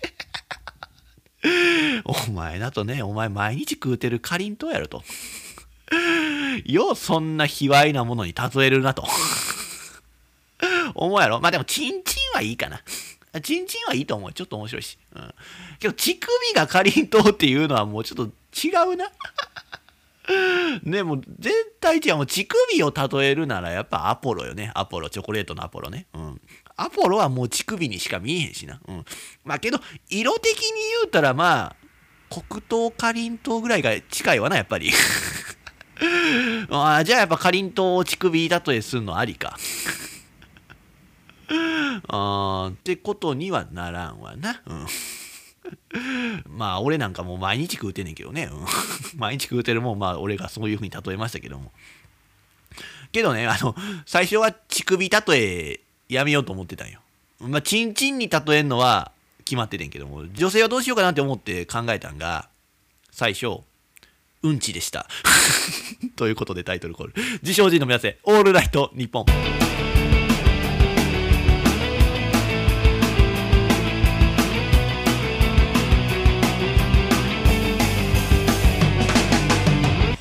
[2.04, 5.04] お前だとね、お前毎日食うてるかりんとうやろと。
[6.64, 9.06] ようそんな卑猥なものに例えるなと。
[10.94, 12.80] 思うやろまあでも、チンチンはいいかな。
[13.42, 14.32] チンチンはいいと思う。
[14.32, 14.98] ちょっと面白いし。
[15.14, 15.34] うん。
[15.80, 19.10] けど、乳首がかりんとうっていうのはもうちょっと違うな。
[20.82, 22.16] で も、絶対違う。
[22.16, 24.70] もう乳首を例えるならやっぱアポロよね。
[24.74, 26.06] アポロ、チョコレートのアポロね。
[26.14, 26.40] うん。
[26.76, 28.80] アポロはもう乳首にしか見えへんしな。
[28.88, 29.04] うん。
[29.44, 30.60] まあけど、色的に
[31.00, 31.76] 言うたらまあ、
[32.30, 34.90] 黒糖かりんとうぐらいが近いわな、やっぱり。
[36.70, 39.56] あじゃあやっぱかりんとうを乳首例えするのありか。
[42.08, 44.62] あってことにはならんわな。
[44.66, 44.86] うん
[46.48, 48.66] まあ俺なんかもう毎日食うてんねんけどね、うん、
[49.18, 51.72] 毎日食うてるもんまあ俺がそういう風に例えましたけども。
[53.12, 57.00] けどねあの最初は乳首例えやめようと思ってたんよ。
[57.40, 59.12] まあチンチンに例えんのは
[59.44, 60.24] 決まっててんけども。
[60.32, 62.48] 女性はどうしようかなって思って考えたんが
[63.10, 63.60] 最初
[64.42, 65.06] うんちでした。
[66.16, 67.14] ということでタイトルコール。
[67.42, 69.24] 自称人の皆さんオールライト日本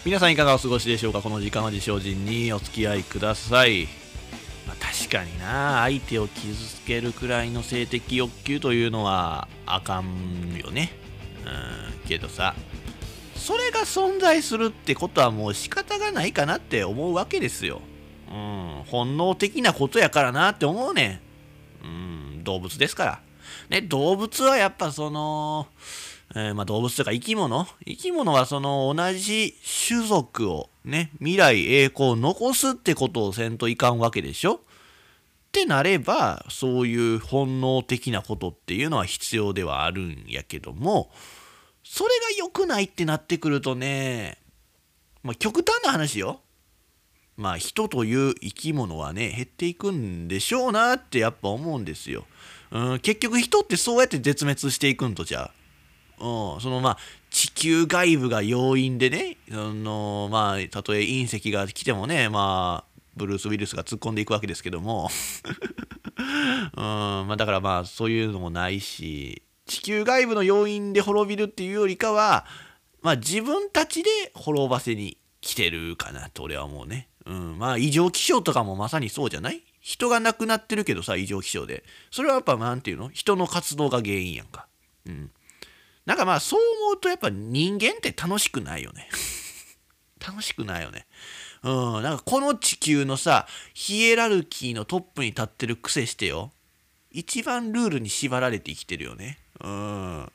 [0.05, 1.21] 皆さんいかがお過ごしでしょうか？
[1.21, 3.87] この時間は自称人にお付き合いください、
[4.67, 5.79] まあ、確かにな。
[5.79, 10.91] 相手を傷つけるくらいの性的欲求というのはあかんよね。
[11.45, 12.53] うんけどさ
[13.33, 17.79] それが存在するってことはもう仕方がないかなって思うわけですよ。
[18.29, 21.21] うん本能的なことやからなって思うね
[21.81, 21.87] ん。
[21.87, 23.19] うん動物ですから。
[23.69, 25.67] ね動物はやっぱその
[26.35, 29.55] えー、まあ、動物とか生き物生き物はその同じ
[29.87, 34.59] 種族をね、未来栄光を残すってことをせんといかんわけでしょっ
[35.51, 41.11] てなれば、そういう本能的なことっていうのは必要ではあるんやけども、
[41.83, 44.39] それが良くないってなってくるとね、
[45.21, 46.41] まあ、極端な話よ。
[47.35, 52.25] まあ人という生き物はね、減っていくんでしょうなってやっぱ思うんですよ。
[52.71, 55.62] うん、結局人ってそうやって絶滅していくんとじゃあ。
[56.19, 56.97] うん、そのまあ
[57.29, 65.09] 地球外部が要因でねそのまあたとえ隕石が来てもねまあブルース・ウィルスが突っ込んでいくわけですけども。
[66.75, 66.83] うん。
[66.83, 72.45] まあ、だからまあそういうのもないし地球外部の要因で滅びるっていうよりかは、
[73.01, 77.07] まあ、自分たちで滅ばせに来てるかなと俺は思うね。
[77.25, 79.63] うん、まあ異常気象とかもまさにそうじゃない？
[79.81, 81.83] 人が亡くなってるけどさ異常気象で。
[82.11, 83.09] それはやっぱ何て言うの？
[83.09, 84.67] 人の活動が原因やんか。
[85.05, 85.31] うん。
[86.05, 89.09] なんかまあそう思うとやっぱ人間って楽しくないよね
[90.25, 91.05] 楽しくないよね。
[91.63, 96.51] うん、なんかこの地球のさ、ヒエラルキーのトップに立ってる癖してよ。
[97.11, 99.39] 一番ルールに縛られて生きてるよね。
[99.61, 100.31] うん。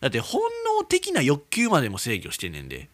[0.00, 0.42] だって本
[0.78, 2.88] 能的な欲求までも制御してねんで。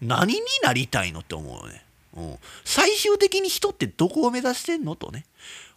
[0.00, 1.84] 何になりたいのって思うよね。
[2.14, 5.26] うん、最終的に人ってどこを目指してんのとね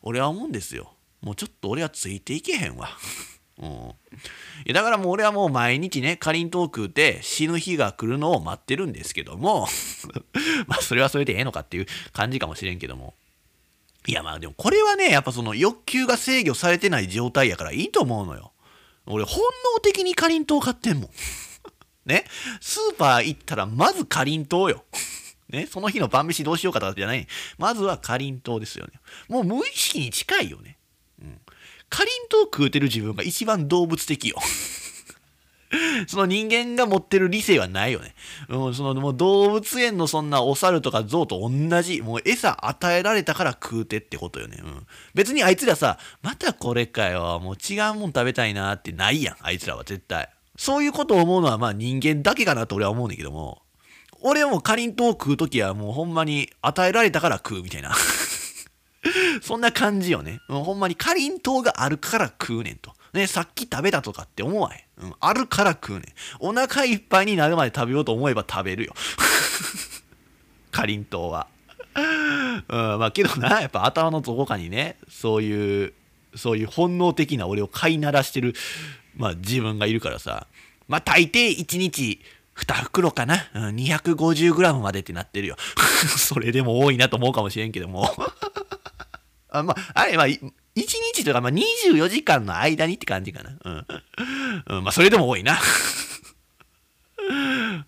[0.02, 2.90] 俺は思うんですよもうちょっと俺はついていけへんわ
[3.60, 3.94] うん、い
[4.66, 9.68] やだからもう俺はもう毎日ねかりんとう食うて死ぬ日が来るのを待ってるんですけども
[10.66, 13.14] まあそれはそれでええのかっていう感じかもしれんけども。
[14.06, 18.52] いやまあでもこれはねやっぱその欲求が制御されてない状態やからいいと思うのよ。
[19.06, 19.42] 俺本
[19.76, 21.10] 能的にかりんとう買ってんもん。
[22.06, 22.26] ね？
[22.60, 24.84] スーパー行ったらまずかりんとうよ。
[25.50, 27.28] ね、その日の晩飯どうしようかとかじゃない。
[27.58, 28.94] まずはかりんとうですよね。
[29.30, 30.73] もう無意識に近いよね。
[31.94, 34.38] かりんとう食うてる自分が一番動物的よ。
[36.08, 38.16] その人間が持ってる理性はないよね。
[38.50, 44.58] うん、そのもう動物園のそんなお猿とか象と同じ、もう餌与えられたから食うてってことよね。
[44.64, 44.88] うん。
[45.14, 50.30] 別にあいつらさ、またこれかよ、もう違うもん食べたいなってないやん、あいつらは絶対。
[50.58, 53.62] そういうことを思うのはまあ人間だけかなと俺は思うんだけども、
[54.20, 57.92] 俺はもうかりんとう食うときはもうほんまに与えられたから食うみたいな。
[59.42, 60.40] そんな感じよね。
[60.48, 62.94] もうほんまにかりんとうがあるから食うねんと。
[63.14, 65.06] ね、さっき食べたとかって思わへん。
[65.06, 66.04] うん、あるから食うねん。
[66.40, 68.94] お腹いっぱいになるまで食べようと思えば食べるよ。
[70.72, 71.48] かりんとうは。
[71.96, 72.66] うん、
[73.00, 75.94] まあけどな、やっぱ頭のどこかにね、そういう、
[76.36, 78.56] そういう本能的な俺を飼いならしてる、
[79.16, 80.48] まあ自分がいるからさ、
[80.88, 82.20] まあ大抵一日
[82.56, 85.56] 2袋かな、うん、250g までってなってるよ。
[86.18, 88.10] それでも多いなと思うかもしれんけども
[89.54, 90.42] あまあ、あれ、まあ、1
[90.76, 93.58] 日とか、まあ、24時間の間にって感じかな。
[93.64, 93.86] うん。
[94.78, 95.58] うん、まあ、それでも多いな。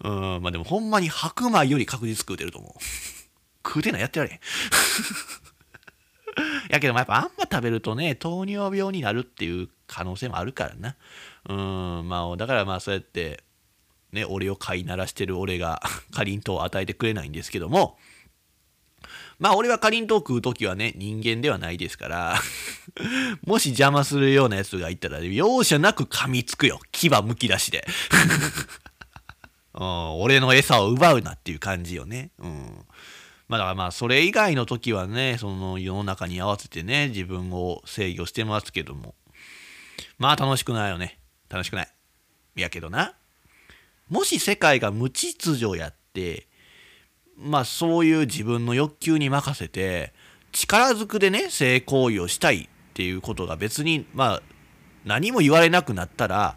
[0.03, 3.67] うん、まあでもほんまに白米より確実食うてると思う。
[3.67, 4.39] 食うてないやってられへん。
[6.69, 10.95] やけど、ま、やっぱあんま食べるとね、糖尿病になるっていう可能性もあるからな。
[11.49, 13.43] うん、まあ、だからまあそうやって、
[14.11, 17.97] ね、俺を飼いならしてる俺がかりんとうを与えてくれないんですけども、
[19.39, 22.41] まあ俺はかりんとう食う時はね、人間ではないですから
[23.45, 26.79] もし邪魔するようなやつがいたら、容赦なく噛みつくよ。
[26.91, 27.85] 牙むき出しで
[29.73, 30.21] うん。
[30.21, 32.31] 俺の餌を奪うなっていう感じよね。
[32.39, 32.85] うん。
[33.47, 39.15] まあだからまあそれ以外の時はね、その世の中に合わせてね、自分を制御してますけども。
[40.17, 41.19] まあ楽しくないよね。
[41.49, 41.87] 楽しくない。
[42.55, 43.15] いやけどな。
[44.09, 46.47] もし世界が無秩序やって
[47.37, 50.13] まあそういう自分の欲求に任せて
[50.51, 54.41] 力ずくでね性行為をしたいっていうことが別にまあ
[55.03, 56.55] 何も言われなくなったら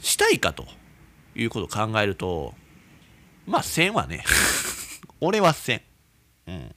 [0.00, 0.66] したいかと
[1.34, 2.54] いうことを考えると
[3.46, 4.24] まあせんはね
[5.20, 5.82] 俺はせん。
[6.46, 6.74] うん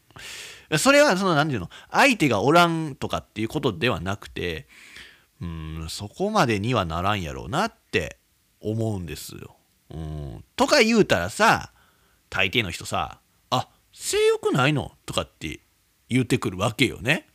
[0.77, 4.67] それはその何て言うの相手がおらんとかっていうことではなくて
[5.41, 8.17] うんそこまでにはならんやろうなって
[8.61, 9.57] 思うんですよ。
[9.89, 10.43] うん。
[10.55, 11.73] とか言うたらさ、
[12.31, 14.93] 大抵の人さ、あ、性欲ないの？
[15.05, 15.59] とかって
[16.09, 17.27] 言ってくるわけよね。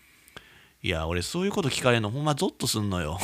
[0.82, 3.18] いや、俺そういうこと聞かれるのほんまゾッとすんのよ。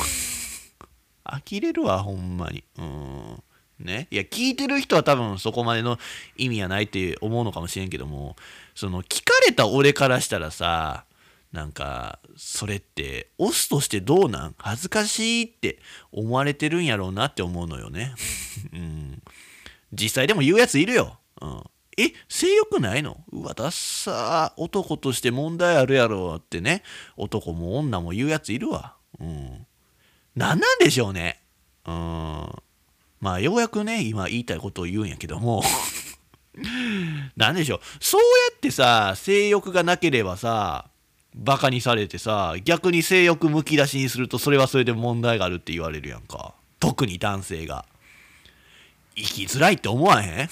[1.25, 2.63] 呆れるわ、ほんまに。
[2.77, 3.43] うん。
[3.79, 4.07] ね。
[4.11, 5.97] いや、聞いてる人は多分そこまでの
[6.37, 8.35] 意味はないって思うのかもしれんけども、
[8.75, 11.05] その聞かれた俺からしたらさ、
[11.51, 14.55] なんか、それって、オスとしてどうなん？
[14.59, 15.79] 恥ずかしいって
[16.11, 18.13] 思われてるんやろうなって思うのよね。
[18.73, 19.21] うん。
[19.91, 21.19] 実際でも言うやついるよ。
[21.41, 21.63] うん。
[21.97, 23.23] え、性欲ないの？
[23.31, 26.83] うわ、だっさ男として問題あるやろってね。
[27.17, 28.95] 男も女も言うやついるわ。
[29.19, 29.67] うん。
[30.35, 31.39] 何なんでしょうね。
[31.85, 31.93] うん。
[33.19, 35.63] まあ、ようやくね、今言いたいことを言うんやけども
[37.37, 37.79] 何でしょう。
[37.99, 40.89] そうやってさ、性欲がなければさ、
[41.35, 47.85] バカにされてさ逆に性欲むき出しにするとそれはそれで問題があるって言われるやんか特に男性が
[49.15, 50.49] 生きづらいって思わへん？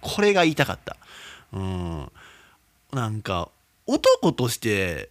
[0.00, 0.96] これが言いたかった。
[1.52, 2.12] うん。
[2.92, 3.50] なんか
[3.86, 5.10] 男として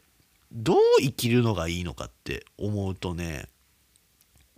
[0.52, 3.46] どう生きるのがいいのかって思うとね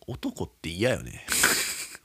[0.08, 1.26] 男って嫌よね。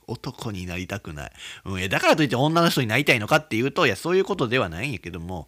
[0.07, 1.31] 男になりたくない、
[1.65, 5.47] うん、だからといって女の人になりたいのかっていうといやそういうことではないんやけども。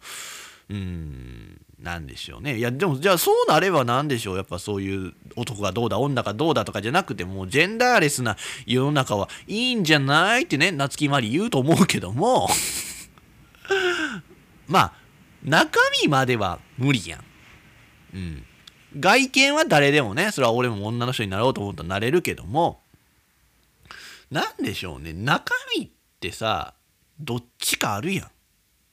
[0.68, 1.60] うん。
[1.82, 12.48] なんでしょうねいやでもじゃあそうなれば何でしょうやっぱそういう男がどうだ女がどうだとかじゃなくてもうジェンダーレスな世の中はいいんじゃないってね夏木マリ言うと思うけども
[14.68, 14.92] まあ
[15.42, 17.24] 中身までは無理やん。
[18.14, 18.44] うん。
[18.98, 22.80] 外見は誰でもねそれは俺も女の人になろうと思ったらなれるけども
[24.32, 26.74] 何でしょうね中身ってさ
[27.20, 28.30] どっちかあるやん。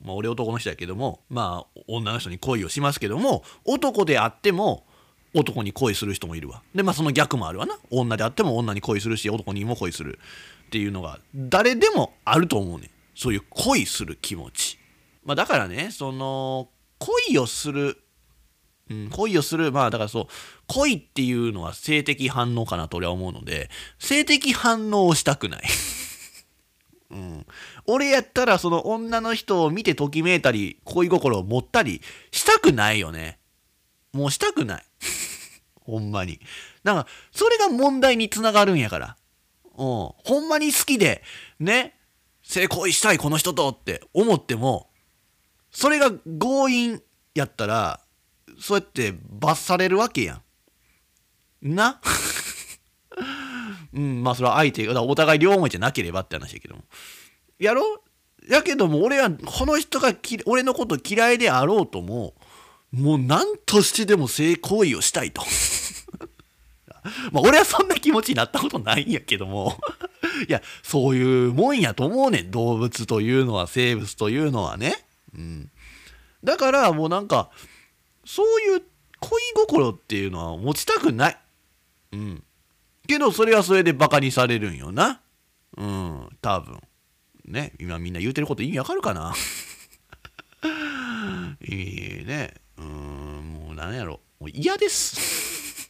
[0.03, 4.85] まあ、俺男の人やけどもまあ女の人に恋をしますけども男であっても
[5.33, 6.61] 男に恋する人もいるわ。
[6.73, 7.77] でまあその逆もあるわな。
[7.91, 10.19] 女であっても女に恋するし男にも恋する。
[10.67, 14.77] っていうのが誰でもあると思うねそういう恋する気持ち。
[15.23, 16.69] まあ、だからねその
[16.99, 17.97] 恋をする、
[18.89, 20.25] うん、恋をするまあだからそう
[20.67, 25.63] 恋っていうのは性的反応かなと俺は思うので性的反応をしたくない。
[27.09, 27.45] うん、
[27.87, 33.39] 俺やったらその女の人を見てときめいたり恋心を持ったりしたくないよね。
[34.13, 34.85] もうしたくない。
[35.81, 36.39] ほんまに。
[36.83, 39.17] なんかそれが問題につながるんやから。
[39.63, 39.75] うん。
[39.75, 40.15] ほ
[40.45, 41.23] んまに好きで
[41.59, 41.93] ね。
[42.43, 44.89] 成功したいこの人とって思っても
[45.69, 47.01] それが強引
[47.35, 47.99] やったら
[48.57, 50.41] そうやって罰されるわけや
[51.61, 51.75] ん。
[51.75, 52.01] な？
[53.93, 56.83] うん、まあそれは相手が、お互い両思いじゃなければって話やけども。
[57.59, 57.83] やろ？
[58.47, 60.13] やけども俺はこの人が
[60.45, 62.33] 俺のこと嫌いであろうとも、
[62.91, 65.43] もう何としてでも性行為をしたいと。
[67.31, 69.79] まあ俺はそんな気持ちになったことないんやけども
[70.47, 72.51] いや、そういうもんやと思うねん。
[72.51, 75.05] 動物というのは、生物というのはね。
[75.35, 75.71] うん。
[76.43, 77.49] だからもうなんか、
[78.25, 78.83] そういう
[79.19, 81.37] 恋心っていうのは持ちたくない。
[82.13, 82.43] うん。
[83.07, 85.21] けどそれはそれでバカにされるんよな
[85.77, 86.79] うん多分
[87.47, 89.33] ね今みんな言うてること意味わかるかな？
[91.61, 92.53] いいね。
[92.77, 94.19] うんもう何やろ。
[94.39, 95.89] もう嫌です。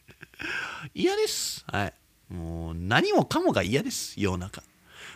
[0.94, 1.64] 嫌です。
[1.66, 1.94] はい。
[2.32, 4.14] もう何もかもが嫌です。
[4.20, 4.62] 世の中。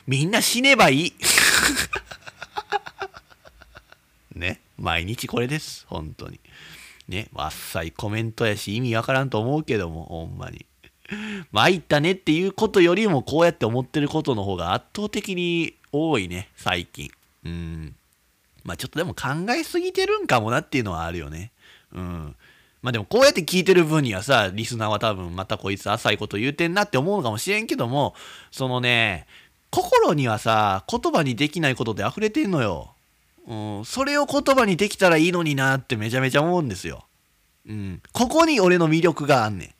[0.06, 1.12] みんな死ねばいい。
[4.34, 4.60] ね。
[4.78, 5.86] 毎日これです。
[5.88, 6.40] 本当に。
[7.08, 7.28] ね。
[7.34, 10.66] あっさいコメントやし意味わからんと思うけどもほんまに。
[11.52, 17.10] 参ったねっていうことよりもこうやって思ってることの方が圧倒的に多いね、最近。
[17.44, 17.94] うん。
[18.64, 21.52] まあちょっとでも考えすぎてるんかもなっていうのはあるよね。
[21.92, 22.36] うん。
[22.80, 28.14] まあでもこうやって聞いてる分にはさ、リスナーは多分またこいつ浅いこと言うてんなって思うのかもしれんけども、
[28.50, 29.26] そのね、
[29.70, 32.94] 心にはさ、言葉にできないことで溢れてんのよ。
[33.46, 37.06] うん、それを言葉にできたらいいのになってめちゃめちゃ思うんですよ。
[37.66, 38.02] うん。
[38.12, 39.74] ここに俺の魅力があんねん。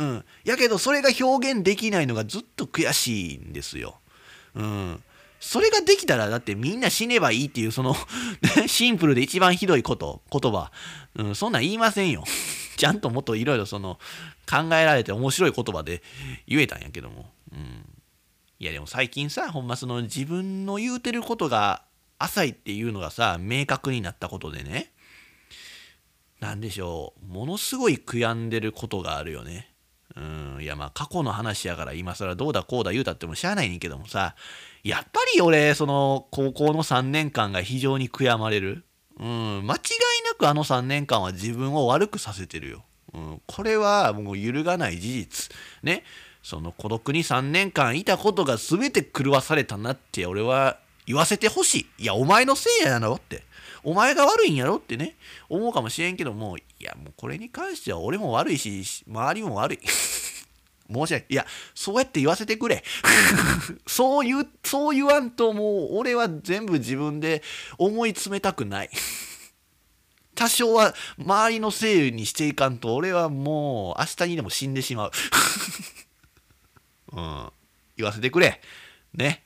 [0.00, 0.24] うん。
[0.44, 4.00] やけどそれが表現できないのがずっと悔しいんですよ。
[4.54, 5.02] うん。
[5.38, 7.94] それができたらだってみんな死ねばいいっていうその
[8.66, 10.72] シンプルで一番ひどいこと言葉、
[11.14, 12.24] うん、そんなん言いませんよ。
[12.76, 13.98] ちゃんともっといろいろその
[14.48, 16.02] 考えられて面白い言葉で
[16.46, 17.84] 言えたんやけども、うん、
[18.58, 21.84] いやでも最近さほんまその自分の言うてることが
[22.18, 24.92] 浅いっていうのがさ明確になったことでね。
[26.40, 27.26] 何でしょう。
[27.26, 29.69] ものすごい悔やんでることがあるよね。
[30.16, 34.34] うん、いやまあ過去の話やから今更どうだこうだ言うたってもしゃあないねんけどもさ
[34.82, 38.84] やっぱり俺その高校の3年間が非常に悔やまれる、
[39.18, 39.76] うん、間違いな
[40.36, 42.84] くあの3年間は自分を悪くさせてるよ、
[43.14, 45.56] うん、これはもう揺るがない事実。
[45.82, 46.04] ね。
[46.42, 52.04] その孤独に3年間いたことが全て狂わされたなって俺は言わせてほしい。
[52.04, 53.42] いやお前のせいやろって。
[53.82, 55.16] お前が悪いんやろってね、
[55.48, 59.78] 思うかもしれんけども、いや、もうこれに関しては俺も悪いし、周りも悪い。
[60.92, 61.26] 申し訳ない。
[61.28, 62.82] いや、そうやって言わせてくれ。
[63.86, 67.42] そう言う、そう言わんともう俺は全部自分で
[67.76, 68.90] 思い詰めたくない。
[70.34, 75.12] 多少は周りのせいにしていかんと俺はもう明日にでも死んでしまう。
[77.12, 77.52] うん。
[77.98, 78.62] 言わせてくれ。
[79.12, 79.44] ね。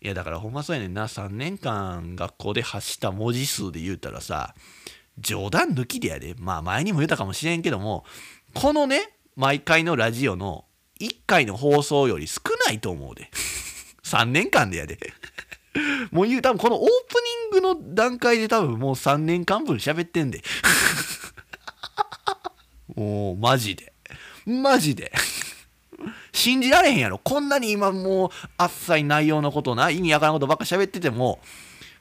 [0.00, 4.54] いやだからほんまそうやねんな3年間学校で発した文字数で言うたらさ
[5.18, 6.34] 冗談抜きでやで。
[6.38, 8.04] まあ前にも言ったかもしれんけども
[8.52, 10.64] このね毎回のラジオの
[11.00, 13.30] 1回の放送より少ないと思うで。
[14.04, 14.98] 3年間でやで。
[16.12, 16.92] もう言う多分このオープ
[17.52, 20.42] ニングの段階で多分もう3年間分喋ってんで。
[22.94, 23.92] もうマジで。
[24.46, 25.12] マジで。
[26.32, 27.18] 信じられへんやろ。
[27.18, 31.40] こんなに今もう、あっさい内容のことな、意味わからんことばっか喋ってても、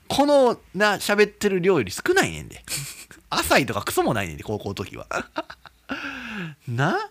[0.07, 2.63] このな、喋ってる量より少ないねんで。
[3.35, 5.07] 浅いとかクソもないねんで、高校の時は。
[6.67, 7.09] な？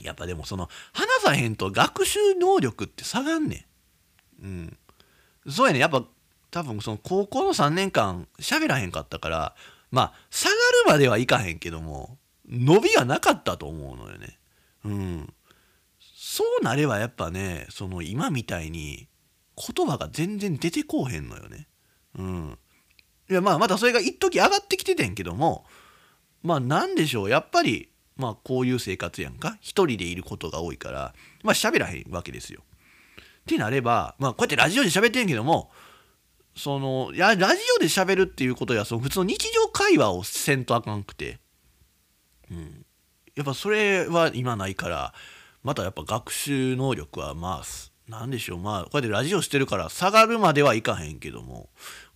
[0.00, 3.66] やっぱでもその、話さへんと学習能力って下がんね
[4.40, 4.44] ん。
[4.44, 4.78] うん。
[5.50, 6.04] そうやねやっぱ、
[6.50, 9.54] 多分その高校の3年間喋らへんかったから、
[9.90, 12.18] まあ、下がるまではいかへんけども、
[12.48, 14.38] 伸びはなかったと思うのよね。
[14.84, 15.34] うん。
[16.00, 19.08] そうなればやっぱねその今みたいに
[19.56, 21.66] 言葉が全然出てこうへんのよね。
[22.16, 22.58] うん。
[23.30, 25.66] いやまあまたそれが一時上がってきててんけども
[26.42, 27.30] まあなんでしょう。
[27.30, 29.56] やっぱりまあこういう生活やんか。
[29.60, 32.62] 一人でいることが多いからまあ喋らへんわけですよ。
[32.62, 35.70] ってなればまあこうやってラジオで喋ってんけども
[36.54, 41.38] そのいやラジオで喋るっていうことやその普通の日常会話をせんとあかんくて、
[42.50, 42.84] うん、
[43.36, 45.14] やっぱそれは今ないから
[45.62, 48.58] またやっぱ学習能力はまあなんでしょう。
[48.58, 51.68] まあこうやってラジオしてるから下がるまではいかへんけども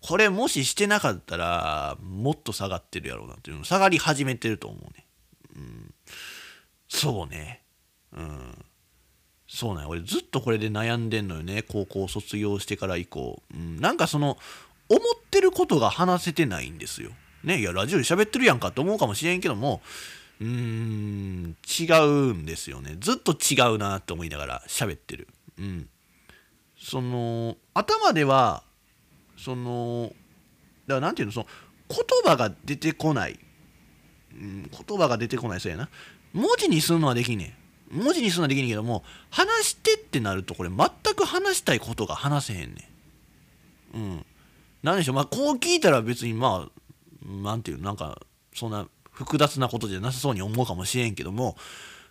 [0.03, 5.07] これもししてなかったらもっと下がってるやろうなっていうの下がり始めてると思うね。
[5.57, 5.95] うん。
[6.89, 7.63] そうね。
[8.13, 8.65] うん。
[9.47, 11.63] そうなん俺ずっとこれで悩んでんのよね。
[11.63, 14.39] 高校卒業してから以降、うん、なんかその
[14.89, 15.01] 思っ
[15.31, 17.11] てることが話せてないんですよ。
[17.45, 17.61] ね。
[17.61, 19.83] いやラジオで喋ってるやんかって思うかもしれんけども。
[20.41, 21.57] うーん。
[21.81, 22.97] 違うんですよね。
[22.99, 25.29] ずっと違うなって思いながら喋ってる。
[25.59, 25.89] うん。
[26.77, 28.65] その頭では
[29.43, 30.13] その
[30.87, 31.47] だから何て言うのその
[31.89, 33.39] 言葉が出てこない、
[34.33, 35.89] うん、言葉が出てこないそうやな。
[36.33, 37.57] 文字にするのはできんね
[37.91, 38.03] ん。
[38.03, 42.89] 文字にするのはできんけども話してってなるとこれ全く話したいことが話せへんね
[43.95, 43.97] ん。
[43.97, 44.27] うん。
[44.83, 45.17] 何でしょう。
[45.17, 48.21] まあこう聞いたら別にまあ何て言うなんか
[48.55, 51.57] そんな複雑なことじゃなさそうに思うかもしれんけども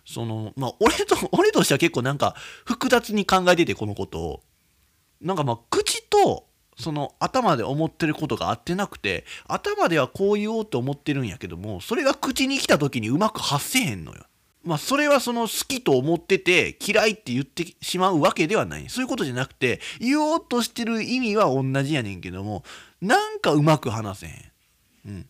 [0.04, 4.42] そのまあ俺と 俺としては結構なんか複雑に考えててこのことを。
[5.22, 6.46] なんかまあ口と
[6.78, 14.24] その頭で思ってることが合ってなくて頭ではこう言おうと思ってるんやけどもそれが口に来た時にうまく発せへんのよ。
[14.64, 22.62] まあそれはその好きと思ってて嫌いって言ってしまうわけではないそういうことじゃなくて言おうとしてる意味は同じやねんけども
[23.00, 24.52] なんかうまく話せへん。
[25.06, 25.26] うん。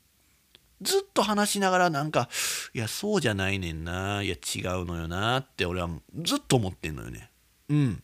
[0.83, 2.29] ずっと話しながらなんか
[2.75, 5.89] いやそうじゃないねんないや違うのよなって俺は
[6.23, 7.31] ずっと思ってんのよね
[7.69, 8.03] うん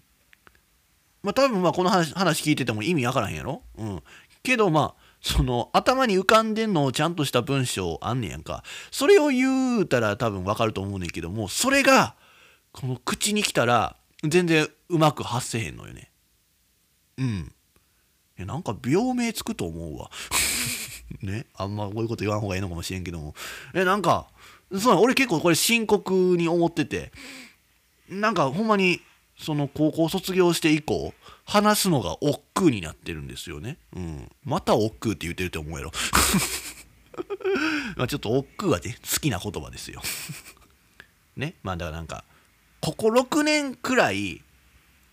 [1.22, 3.62] まあ多分まあこの話話聞いてても意味わからへんやろ？
[3.76, 4.02] うん。
[4.42, 8.62] けどまあその頭に浮かんでんのをちゃんとした文章あんねやんか。
[8.90, 12.14] それを言うたら多分わかると思うねんけどもそれが
[12.72, 16.10] この口に来たら全然うまく発せへんのよね。
[17.18, 17.52] うん。
[18.38, 20.10] いやなんか病名つくと思うわ。
[21.22, 21.46] ね？
[21.56, 23.34] あんまこういうこと言わん方がいいのかもしれんけども。
[23.74, 24.28] えなんか
[24.78, 27.10] そう俺結構これ深刻に思ってて。
[28.08, 29.02] なんかほんまに
[29.38, 31.14] その高校卒業して以降
[31.44, 33.78] 話すのが億劫になってるんですよね。
[33.94, 34.30] うん。
[34.44, 35.92] また億劫って言ってると思うやろ。
[37.96, 40.02] まあちょっと億劫はね好きな言葉ですよ。
[41.36, 41.54] ね？
[41.62, 42.24] まあだからなんか
[42.80, 44.42] ここ6年くらい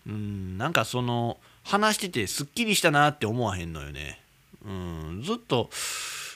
[0.06, 4.20] うんなんかその話しててすっきりしたなって思わへんのよね。
[4.64, 5.70] うん、ずっと、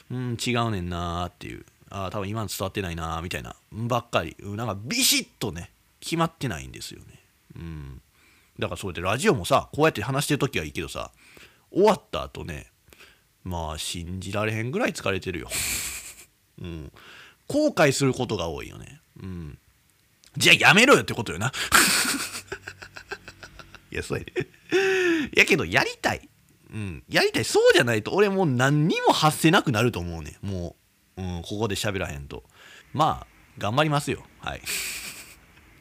[0.09, 7.20] うん、違うねんなーっていう、ああ、多分今の伝わってないなーみたいな、ばっかり、うんなんかビシッとね、決まってないんですよね。
[7.55, 8.01] うん。
[8.59, 11.11] だからそうやってラジオもさ、こうやって話してる時はいいけどさ、
[11.71, 12.67] 終わった後ね、
[13.43, 15.49] まあ信じられへんぐらい疲れてるよ。
[16.61, 16.91] うん。
[17.47, 19.01] 後悔することが多いよね。
[19.21, 19.57] うん。
[20.37, 21.51] じゃあやめろよってことよな。
[23.91, 24.47] いや、そうやで。
[25.35, 26.29] やけど、やりたい。
[26.73, 30.75] うん、やりたいそうじゃないと俺もう何にも発せなくなると思うねも
[31.17, 32.43] う、うん、ここで喋らへんと
[32.93, 33.27] まあ
[33.57, 34.61] 頑張りますよはい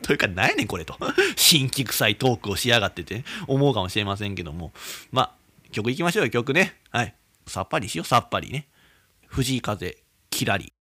[0.03, 0.97] というか何やねんこれと
[1.37, 4.73] 新規臭いトークをしやがってて思うかもしれませんけども
[5.11, 5.35] まあ
[5.73, 7.15] 曲いきましょうよ曲ねはい
[7.47, 8.69] さっぱりしようさっぱりね
[9.27, 9.99] 藤井風
[10.31, 10.73] キラリ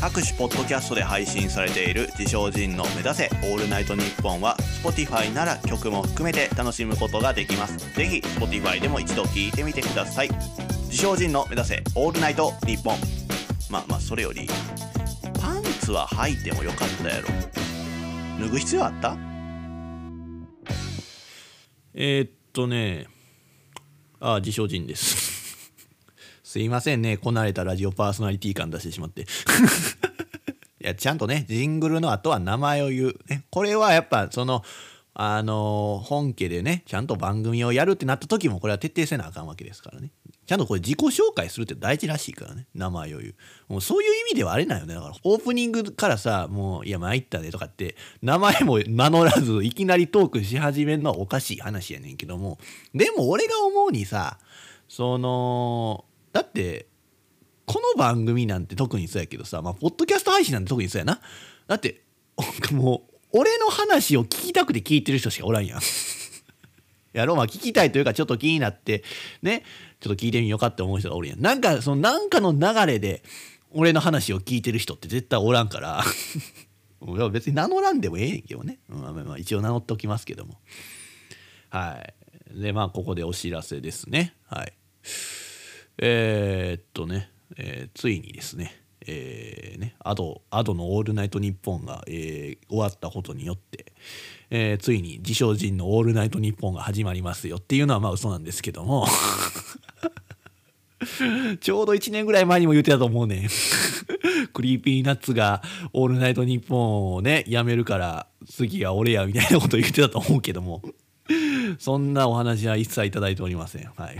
[0.00, 7.76] 各種ポッドキャストで配信されている自称人の目指せオールナイトニッポンは Spotify なら曲も含めて楽しむことができます。
[7.94, 10.30] ぜひ Spotify でも一度聴いてみてください。
[10.86, 12.96] 自称人の目指せオールナイトニッポン。
[13.68, 14.48] まあまあそれより、
[15.38, 17.28] パンツは履いてもよかったやろ。
[18.40, 19.16] 脱ぐ必要あった？
[21.92, 23.06] えー、っとね、
[24.18, 25.72] ああ、自称人です。
[26.42, 27.18] すいませんね。
[27.18, 29.22] こなれたラジオパーソナリティ感出してしまって。
[30.82, 34.64] いやちゃんとねジングルの後は名前を言う、ね、これはやっぱその
[35.12, 40.10] あの本家でねちゃんと番組をやるってなった時もこれは徹底せなあかんわけですからね。
[40.50, 42.66] ちゃんとこれ自己紹介するって大事らしいからね。
[42.74, 43.34] 名前を言う。
[43.68, 44.94] もうそういう意味ではあれないよね。
[44.94, 52.58] だからオープニングからさもういや参ったねとかって名前も名乗らずいきなりトークし始めるのはおかしい話やねんけども。
[52.92, 54.40] でも俺が思うにさ
[54.88, 56.88] そのだって
[57.64, 61.20] この番組なんて特にそうやけどさまあポッドキャスト配信なんて特にそうやな。
[61.68, 62.02] だって
[62.72, 65.80] もう俺の話を聞きたくて聞いてる人しかおらんやん。
[67.12, 69.02] やろまあ聞きたいというかちょっと気になって
[69.42, 69.62] ね。
[70.00, 71.40] ちょっと聞いてみようかって思う人がおるやん。
[71.40, 73.22] なんかそのなんかの流れで
[73.70, 76.02] 俺の話を聞いてる人って絶対おらんから。
[77.32, 80.58] 別に名乗らんでもええねんけどね、まあ、まあ一応名乗っておきますけども。
[81.70, 82.04] は
[82.54, 82.60] い。
[82.60, 84.34] でまあここでお知らせですね。
[84.46, 84.72] はい。
[85.98, 93.92] えー、っとね、えー、ついにですね、えー、ね、アド、アドのオールナイトニッポンが、えー、終わったことによって、
[94.50, 99.06] えー、ついに自称人のオールナイトニッポンが始まりますよっていうのはまあ嘘なんですけども。
[101.60, 103.48] ちょうど1年ぐらい前にも言ってたと思うね。
[104.52, 110.82] クリーピーナッツがオールナイトニッポンをね、やめるから次は俺やみたいなこと言ってたと思うけども。
[111.78, 113.90] そんなお話は一切いいておりません。
[113.96, 114.18] はい。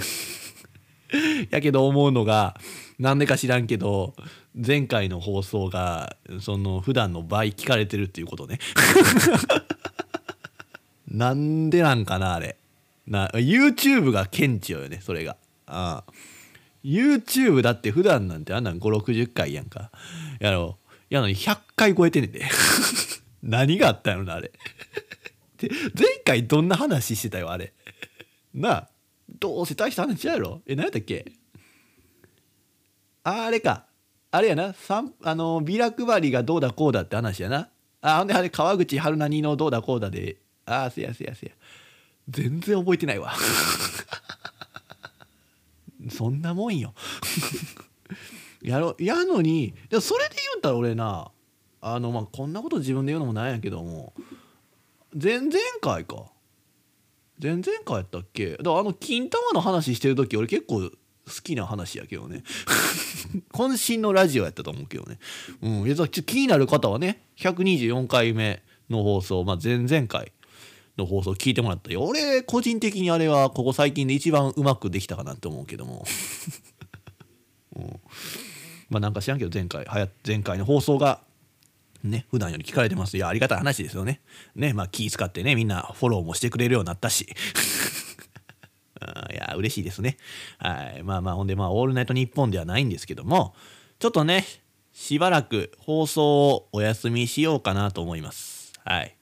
[1.50, 2.58] やけど思うのが
[2.98, 4.14] なんでか知らんけど
[4.54, 8.58] 前回の放送がその普段の倍聞かれてるっていうことね。
[11.06, 12.56] なんでなんかなあれ。
[13.06, 15.36] な YouTube が顕著よねそれが。
[15.66, 16.12] ああ。
[16.84, 19.90] YouTube だって普段なんてあんなん560回やんか。
[20.40, 20.78] やろ
[21.10, 22.44] やのに100回超えてんねんで。
[23.42, 24.52] 何があったんやろなあれ。
[25.58, 27.72] で前回どんな話してたよあれ。
[28.52, 28.90] なあ。
[29.38, 30.62] どうせ大した話やろ。
[30.66, 31.32] え何やったっけ。
[33.22, 33.86] あれか
[34.32, 34.74] あれやな
[35.22, 37.68] あのビラ配りがどうだこうだって話やな。
[38.00, 40.38] あほんであれ川口春奈のどうだこうだで。
[40.66, 41.52] ああせやせやせや。
[42.28, 43.34] 全然覚えてないわ。
[46.10, 46.94] そんなもんよ。
[48.62, 51.30] やろやのにでそれで言うたら俺な
[51.80, 54.12] あのまあこんなこと自分で言うのもなんやけども
[55.20, 56.26] 前々回か。
[57.42, 58.50] 前々回やったっけ？
[58.50, 60.90] だからあの金玉の話してる時俺結構
[61.30, 62.42] 好きな話やけどね
[63.52, 65.18] 渾身のラジオやったと思うけどね
[65.62, 70.32] うんいや気になる方はね124回目の放送、まあ、前々回
[70.96, 76.04] の放送聞いてもらったよ俺個人的にあれはここ最近で一番うまくできたかなって思うけども、
[77.76, 78.00] うん、
[78.90, 79.86] まあなんか知らんけど前回
[80.26, 81.22] 前回の放送が
[82.02, 83.16] ね、普段より聞かれてます。
[83.16, 84.20] いや、ありがたい話ですよね。
[84.54, 87.26] ね、まあ気使ってね、みんなフォローもしてくれるようになったし。
[89.32, 90.16] いや、嬉しいですね。
[90.58, 91.02] はい。
[91.02, 93.54] まあまあ、ほんで、まあ、オールナイトニッポンではないんですけども、
[93.98, 94.44] ちょっとね、
[94.92, 98.72] しばらく放送をお休みしようかなと思います。
[98.84, 99.16] はい。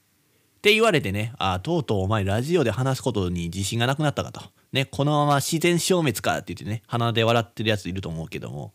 [0.59, 4.41] って言われてね、ああ、とうとうお前ラジオで話すことに自信がなくなったかと。
[4.73, 8.73] ね、このまま自然消滅かって言ってね、鼻で笑ってるやついると思うけども、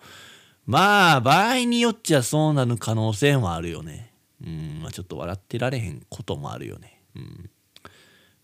[0.67, 4.13] まあ、場合によっちゃそうなる可能性もあるよね。
[4.43, 7.03] うん、まあ、ちょっと笑ってられへんこともあるよね。
[7.15, 7.51] うん。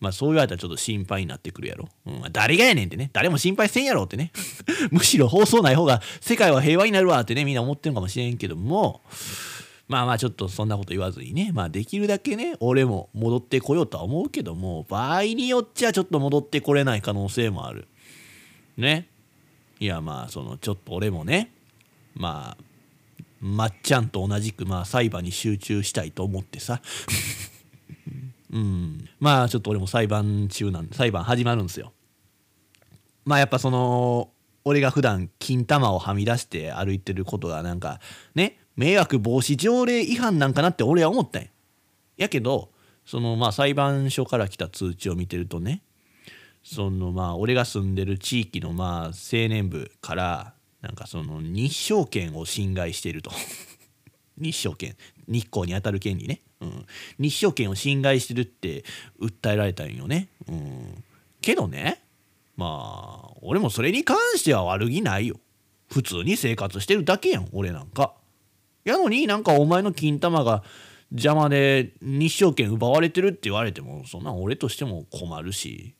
[0.01, 1.87] まあ、そう言われたらちょっと心配になってくるやろ。
[2.07, 3.11] うん、誰がやねんってね。
[3.13, 4.31] 誰も心配せんやろってね。
[4.91, 9.01] むしろ放送ない方が世界は平和になるわってね、みんな思ってるかもしれんけども、
[9.87, 17.87] まあまあちょっとそんなこと言わずにね、まあできるだけね、俺も戻ってこようとは思うけども、場合によっちゃちょっと戻ってこれない可能性もある。
[18.77, 19.07] ね。
[19.79, 21.51] いやまあ、そのちょっと俺もね、
[22.15, 22.63] まあ
[23.39, 26.81] まっちゃんと同じくまあ裁判に集中したいと思ってさ
[28.51, 29.09] うん。
[29.19, 31.93] まあちょっと俺も裁判中なんで裁判始まるんですよ。
[33.25, 34.29] まあやっぱその
[34.63, 37.99] 俺が普段金玉をはみ出して歩いてることがなんか
[38.35, 41.47] ね迷惑防止条例違反なんかなって俺は思ったん
[42.17, 42.29] や。
[42.29, 42.71] けど
[43.05, 45.81] そのまあ裁判所から来た通知を見てるとね
[46.63, 53.31] そのまあ俺が住んでる地域のまあ青年部からなんかその日照権を侵害していると。
[54.37, 54.95] 日照権
[55.27, 56.85] 日光に当たる権利ね、うん、
[57.19, 58.83] 日照権を侵害してるって
[59.19, 61.03] 訴えられたんよね、うん、
[61.41, 62.01] けどね
[62.55, 65.37] まあ俺もそれに関しては悪気ないよ。
[65.91, 68.13] 普通に生活してるだけやん俺なんか。
[68.83, 70.63] やのになんかお前の金玉が
[71.11, 75.95] 邪魔で日照権奪われてるって言われてもそんなん俺としても困るし、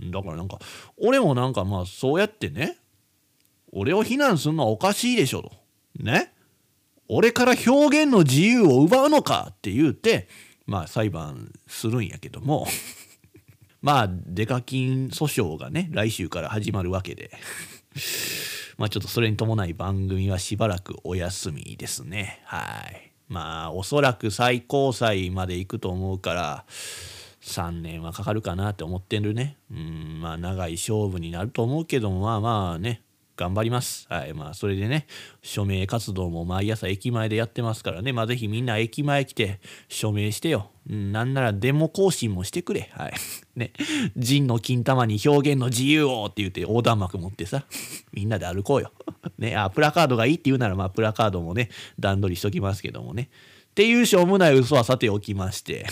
[0.00, 0.58] うん、だからなんか
[1.00, 2.76] 俺もなんかまあそうやってね
[3.72, 5.52] 俺を非難するのはおかしいでしょと。
[5.98, 6.32] ね。
[7.08, 10.28] 俺から表現の自由を奪うのかって言うて、
[10.66, 12.66] まあ裁判するんやけども
[13.80, 17.30] まあデカ金訴訟がね、来週から始まるわけで
[18.78, 22.40] まあちょっとそれに伴い番組はしばらくお休みですね。
[22.44, 23.12] はい。
[23.28, 26.64] まあおそらく最高裁まで行くと思うから、
[27.42, 29.56] 3年はかかるかなって思ってるね。
[29.72, 33.02] うん、まあ長い勝負になると思うけども、まあまあね、
[33.38, 34.06] 頑張ります。
[34.10, 34.34] はい。
[34.34, 35.06] まあ、それでね、
[35.42, 40.72] 署名活動も毎朝駅前でやってますからね、まあ、ぜひみんな駅前来て署名してよ。
[40.90, 42.90] うん、なんならデモ行進もしてくれ。
[42.92, 43.12] はい。
[43.54, 43.72] ね、
[44.16, 47.64] 人の金玉に表現の自由をって言って横断幕持ってさ、
[48.12, 48.90] みんなで歩こうよ。
[49.38, 51.70] ね、あ、プラカードがいいって言うなら、まあ、プラカードもね、
[52.00, 53.30] 段取りしときますけどもね。
[53.70, 55.86] っていうしょうもない嘘はさておきまして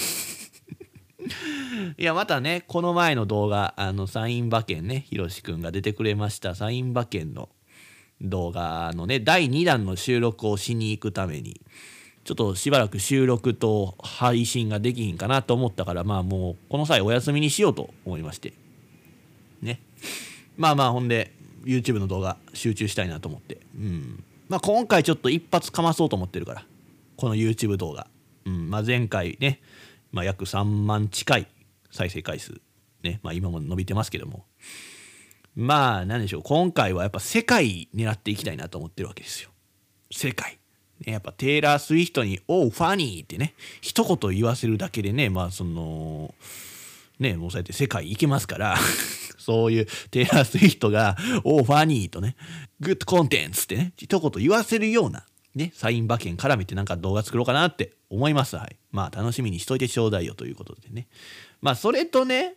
[1.98, 7.48] いや、またね、この前の動画、あの、サイン馬券ね、ひろしくんが出てくれました、サイン馬券の
[8.20, 11.60] 動画のね、第2弾の収録をしに行くために、
[12.24, 18.52] ちょっとしばらく収録と配信ができひんかなと思ったから、まあもう、この際お休みにしようと思いまして。
[19.62, 19.80] ね。
[20.56, 21.32] まあまあ、ほんで、
[21.64, 23.58] YouTube の動画集中したいなと思って。
[23.76, 24.24] うん。
[24.48, 26.64] まあ今回ちょっと一発かまそうと思ってるから。
[27.16, 28.06] この YouTube 動画。
[28.44, 28.70] うん。
[28.70, 29.60] まあ前回ね、
[30.12, 31.46] まあ、約3万近い
[31.90, 32.60] 再生回数、
[33.02, 34.44] ねまあ、今も伸びてますけども。
[35.56, 36.42] まあ何でしょう。
[36.42, 39.50] 今回はやっぱ世界狙っていきたいなと思ってるわけですよ。
[40.12, 40.58] 世界、
[41.04, 46.34] ね、やっぱテイラー・スウィフトに「おうファニー」ってね一言言わせるだけでねまあその
[47.18, 48.76] ねもうそうやって世界行けますから
[49.38, 52.36] そういうテイラー・スウィフトが「おーファニー」とね
[52.80, 55.26] 「グッドコンテンツ」ってね一言言わせるような
[55.56, 58.56] ねサイン馬券絡めてなんか動画作ろうかなって思います。
[58.56, 58.76] はい。
[58.92, 61.08] まあ楽しみにしといてちょうだいよということでね。
[61.60, 62.54] まあそれとね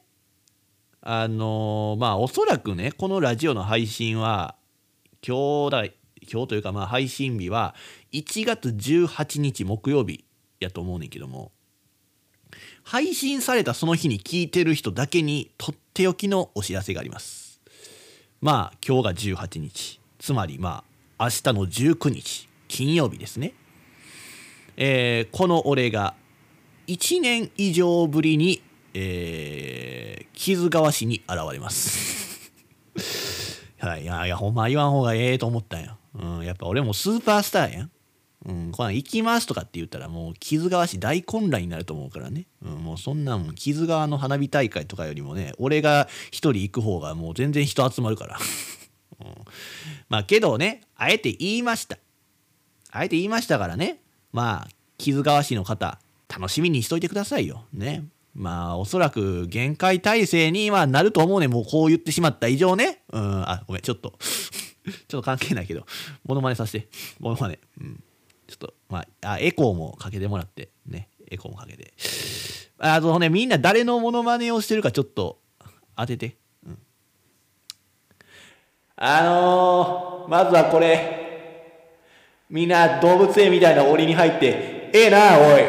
[1.01, 4.55] あのーまあおそらくねこのラジオの配信は
[5.25, 5.85] 今日だ
[6.31, 7.73] 今日というかまあ配信日は
[8.11, 10.25] 1月18日木曜日
[10.59, 11.51] やと思うねんけども
[12.83, 17.61] 配信されたその日に聞いてる人だけにとっておきのお知らせがあります。
[18.41, 19.99] まあ今日が18日。
[20.17, 20.83] つまりま
[21.17, 22.48] あ明日の19日。
[22.69, 23.53] 金曜日ですね。
[24.77, 26.13] えーこの俺が
[26.87, 28.61] 1年以上ぶりに、
[28.93, 32.53] えー木津川市に現れます。
[33.79, 37.91] はい、やいやほんま言わん方がええと思ったんよ、うん、やっぱ俺もスーパースターやん。
[38.45, 48.37] うん、こん行きますとかって言ったらもう木津川市大混乱になると思うからね、うん、もうそんなん木津川の花火大会とかよりもね俺が一人行く方がもう全然人集まるから、
[49.19, 49.35] うん、
[50.07, 51.97] まあけどねあえて言いました。
[52.91, 54.01] あえて言いましたからね。
[54.31, 54.67] まあ
[54.97, 57.65] 木津川市の方楽しみにしといてくださいよ。
[57.73, 58.03] ね。
[58.35, 61.47] まあおそらく限界体制にはなると思うね。
[61.47, 63.01] もうこう言ってしまった以上ね。
[63.11, 63.49] うん。
[63.49, 63.81] あごめん。
[63.81, 64.13] ちょっと。
[65.07, 65.85] ちょっと関係ないけど。
[66.25, 66.87] モノマネさせて。
[67.19, 67.59] モノマネ。
[67.79, 68.03] うん。
[68.47, 71.93] ちょっと、まあ、あエコーもかけてもらって、ね、エコーもかけて。
[72.79, 75.39] あのね、みんな誰のモノマネをしてるかちょっと
[75.95, 76.37] 当てて。
[76.65, 76.79] うん、
[78.95, 81.18] あのー、まずはこれ、
[82.49, 85.61] みんな動物園みたいな檻に入って、ええなおい。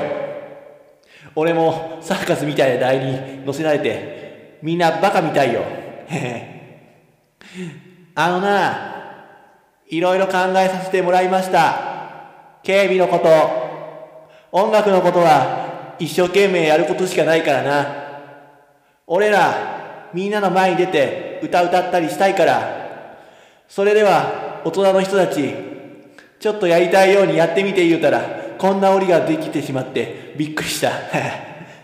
[1.35, 5.63] 俺もサーカスみたいな台に乗せられて、みんなバカみたいよ。
[8.15, 8.95] あのな、
[9.89, 11.91] いろいろ考えさせてもらいました。
[12.63, 13.29] 警備のこと、
[14.53, 17.87] 音楽のことは一生懸命やることしかないからな。
[19.07, 22.81] 俺ら、みんなの前に出て歌歌ったりしたいから。
[23.69, 25.70] それでは、大人の人たち、
[26.41, 30.91] ちょっとやりたいようにやってみて言うたら、こんな檻ができてしまってびっくりした。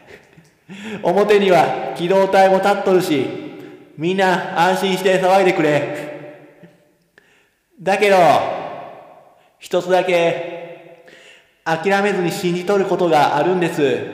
[1.04, 3.26] 表には機動隊も立っとるし、
[3.98, 6.06] みんな安心して騒いでくれ。
[7.80, 8.16] だけど、
[9.58, 11.04] 一つだけ
[11.62, 14.06] 諦めずに信じ取ることがあるんです。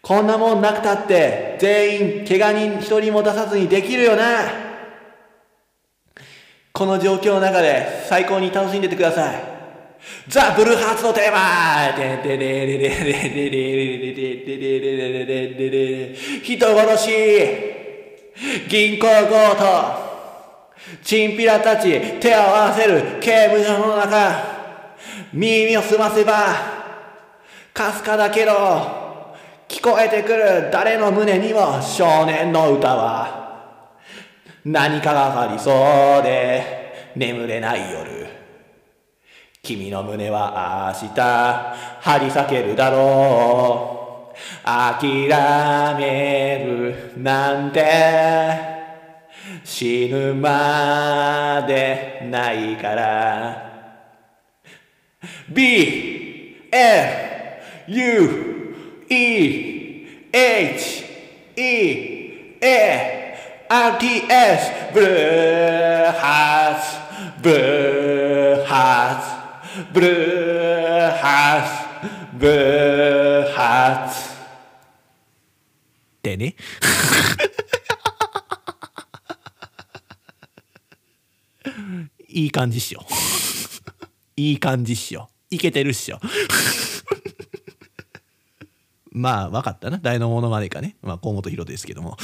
[0.00, 4.69] こんなもんなくたって全員怪我人一人も出さずにできるよな。
[6.80, 9.42] この状況の中で最高に楽しんでてください。
[10.28, 11.94] ザ・ブルーハーツのテーマ。
[11.94, 13.60] でででででででで
[14.48, 17.10] ででででで人殺し
[18.66, 19.62] 銀行強盗。
[21.04, 24.32] チンピラたち手を合わせる刑務所の中。
[25.34, 26.32] 耳を澄ませば
[27.74, 29.36] かすかだけど
[29.68, 33.39] 聞こえてくる誰の胸にも少年の歌は。
[34.64, 35.70] 何かがありそ
[36.20, 38.26] うで眠れない夜。
[39.62, 41.14] 君の胸は明日
[42.00, 44.36] 張り裂けるだろう。
[44.64, 45.28] 諦
[45.98, 48.60] めるなんて
[49.64, 53.70] 死ぬまでないから。
[55.48, 61.04] B F U E H
[61.56, 63.19] E A
[63.72, 74.34] R T S ブルーハーツブルーハーツブルーハーツブルーハーツっ
[76.20, 76.56] てね
[82.26, 83.06] いい感じっしょ。
[84.34, 85.28] いい感じっしょ。
[85.48, 86.18] いけてるっしょ。
[89.12, 89.98] まあ、分かったな。
[90.02, 90.96] 誰のものまねかね。
[91.02, 92.16] まあ、河本ロですけども。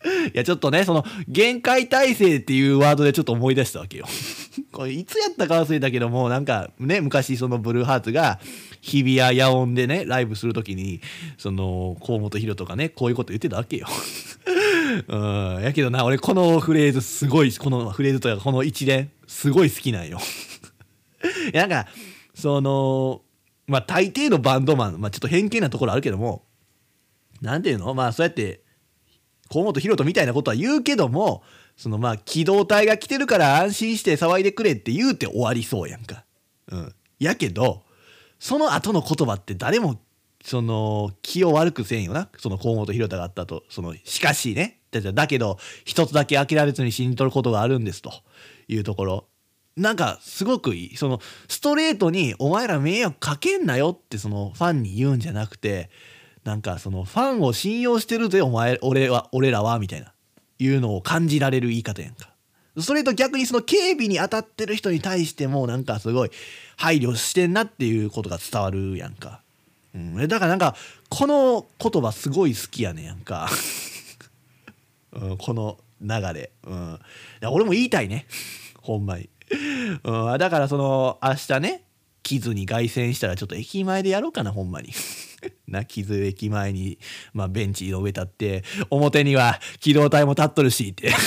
[0.32, 4.06] いや、ちょっとね、その、限界体制っていうワードでちょっと思い出したわけよ。
[4.72, 8.38] これ、いつやったか忘れたけども、なんかね、昔そのブルーハーツが、
[8.80, 11.00] 日比谷野音でね、ライブするときに、
[11.36, 13.88] その、河本ロとかね、こういうこと言ってたわけよ。
[15.08, 20.18] うん、やけどな、俺このフレーズすごい、このフレーズというかこの一連、すごい好きなんよ。
[21.52, 21.90] いやなんか、
[22.34, 23.22] その、
[23.66, 26.44] まあ大抵のバンドマン、まあちょっと偏見なところあるけども、
[27.42, 27.94] なんていうの？
[27.94, 28.62] まあそうやって、
[29.50, 31.42] 河本ロ人みたいなことは言うけども、
[31.76, 36.24] そのまあ機動隊が来てるから安心して騒いでくれって言うて終わりそうやんか。
[36.70, 36.94] うん。
[37.18, 37.84] やけど、
[38.38, 40.00] その後の言葉って誰も
[40.44, 42.28] その気を悪くせんよな。
[42.38, 43.64] その河本宏太があったと。
[43.68, 44.80] そのしかしね。
[44.90, 48.12] だだけど一つだけ諦めずに信じ取ることがあるんですと。
[48.68, 49.28] いうところ。
[49.76, 50.96] なんかすごくいい。
[50.96, 55.90] そのストレートに「お前ら迷惑かけんなよ」ってそのファンに言うんじゃなくて
[56.48, 60.14] なんかそのファンを信用してるぜお前俺は俺らはみたいな
[60.58, 62.30] いうのを感じられる言い方やんか。
[62.80, 66.30] それと逆にその警備に当たってる人に対してもなんかすごい
[66.76, 69.42] 配慮してんなっていうことが伝わるやんか、
[69.94, 70.76] うん、だからなんか
[71.10, 73.50] この言葉すごい好きやねんやんか、
[75.12, 76.98] うん、この流れ、うん、
[77.50, 78.26] 俺も言いたいね。
[78.80, 79.28] ほんまに、
[80.04, 81.82] うん、だからその明日ね
[82.22, 84.92] 傷に凱旋したらちょっと駅前でやろうかなほんまに。
[85.66, 86.98] な傷駅前に、
[87.32, 91.12] まあ、ベンチの上立って表には機動隊も立っとるしって。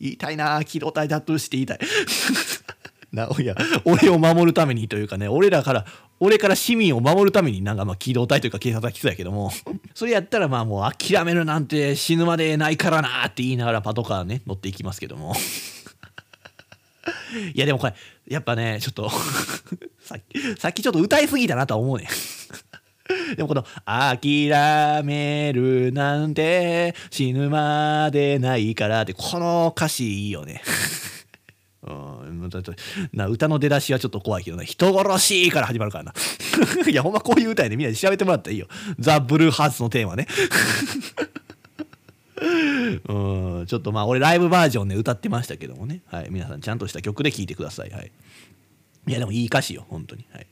[0.00, 1.78] 言いたいな機動隊立っとるしって言いたい。
[3.10, 5.86] ないや俺を守るためにというかね俺らから
[6.20, 9.50] 俺から市民を守るためになんかまあ機動隊というか警察は来そうやけども。
[9.94, 15.34] それやったらまあもう諦めるなんて死ぬまでないからなって言いながらパトカーね乗っていきますけども。
[17.54, 17.94] いやでもこれ
[18.26, 19.10] やっぱねちょっと
[20.00, 22.08] さっきさっきちょっと歌いすぎたなとは思うね。
[23.36, 30.62] でもこの「諦めるなんて死ぬまでないから」ってこの歌詞いいよね。
[31.86, 32.50] うん、
[33.14, 34.66] な歌の出だしはちょっと怖いけどね。
[34.66, 36.12] 人殺しから始まるからな。
[36.86, 37.76] いやほんまこういう歌やね。
[37.76, 38.68] みんなで調べてもらったらいいよ。
[38.98, 40.26] ザ・ブルーハーツのテーマね。
[43.08, 48.10] うんちょっとまあ俺ライブバージョンで歌ってましたけどもね、はい、皆さんちゃんとした曲で聴いてください、はい、
[49.06, 50.46] いやでもいい歌詞よ本当に、はい、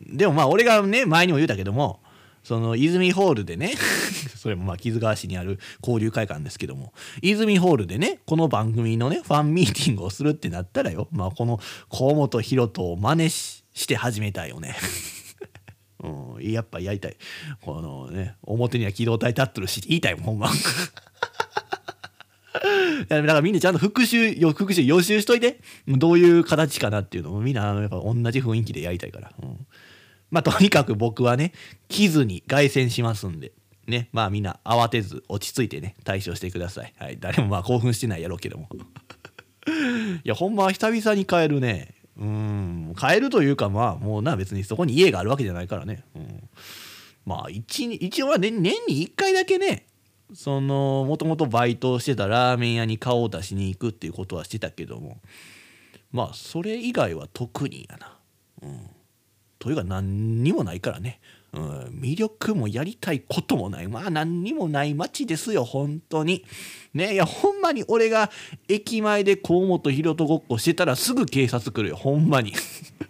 [0.00, 2.00] でもまあ俺がね前にも言うたけども
[2.42, 3.74] その泉ホールでね
[4.36, 6.92] それもまあ木津川市にある交流会館ですけども
[7.22, 11.58] 泉ホールでねこの番組のねファンミーティングをするってなったらよまあこの
[11.90, 14.76] 河本大翔を真似して始めたいよね。
[16.04, 17.16] うん、やっぱやりたい。
[17.62, 20.50] このね表には機動隊立ってるし言いたいもんほんま
[23.08, 25.60] だからみんなちゃんと復習復習予習しといて。
[25.88, 27.34] どういう形かなっていうの。
[27.34, 29.66] をみんなやっぱ同じ雰囲気でやりたいから、うん、
[30.30, 31.52] まあとにかく僕はね
[31.88, 33.52] 傷に凱旋しますんで
[33.86, 34.08] ね。
[34.12, 38.68] まあみんな慌てず落ち着いてね対処してください、はい、誰もまあ興奮してないやろうけども。
[40.24, 41.93] いやほんま久々に帰るね。
[42.18, 42.94] うん。
[43.00, 46.48] 変えるというかまあもうな別にそこに家があるわけじゃないからね、うん、
[47.26, 49.86] まあ一一応は年年に1回だけね
[50.32, 55.18] そのもともとバイトしてたラーメン屋に顔を出しに行くっていうことはしてたけども
[56.12, 58.16] まあそれ以外は特にやな。
[58.62, 58.90] うん、
[59.58, 61.20] というか何にもないからね、
[61.54, 66.44] うん、魅力もやりたいこともないまあ何にもない街ですよ本当に。
[66.92, 68.30] ねいやほんまに俺が
[68.68, 72.52] 駅前で河本大翔ごっこしてたらすぐ警察来るよほんまに。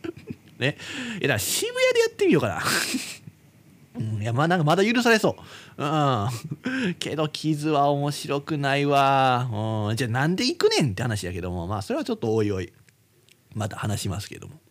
[0.58, 0.76] ね
[1.12, 2.62] いやだから渋谷でやってみようかな。
[3.96, 5.36] うん、いやまあなんかまだ許されそ
[5.78, 5.82] う。
[5.82, 6.94] うん。
[7.00, 9.88] けど傷は面白くないわ。
[9.88, 9.96] うん。
[9.96, 12.72] じゃあなんで行くねんって話やけどもまあそれはちょっとおいおい
[13.54, 14.63] また話しますけども。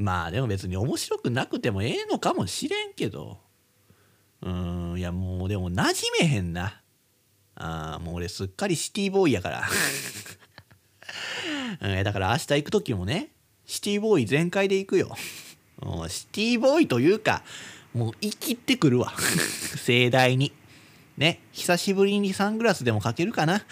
[0.00, 3.38] まあでも別に面白くなくてもええのかもしれんけど。
[4.40, 6.80] うんいやもうでも馴染めへんな。
[7.54, 9.68] あもう俺すっかりシティボーイやから。
[11.82, 13.28] うん、だから明日行く時もね
[13.66, 15.14] シティボーイ全開で行くよ。
[16.08, 17.42] シティボーイというか
[17.92, 19.12] もう生きてくるわ
[19.84, 20.52] 盛大に
[21.18, 23.64] ね久しぶりにサングラスでもかけるかな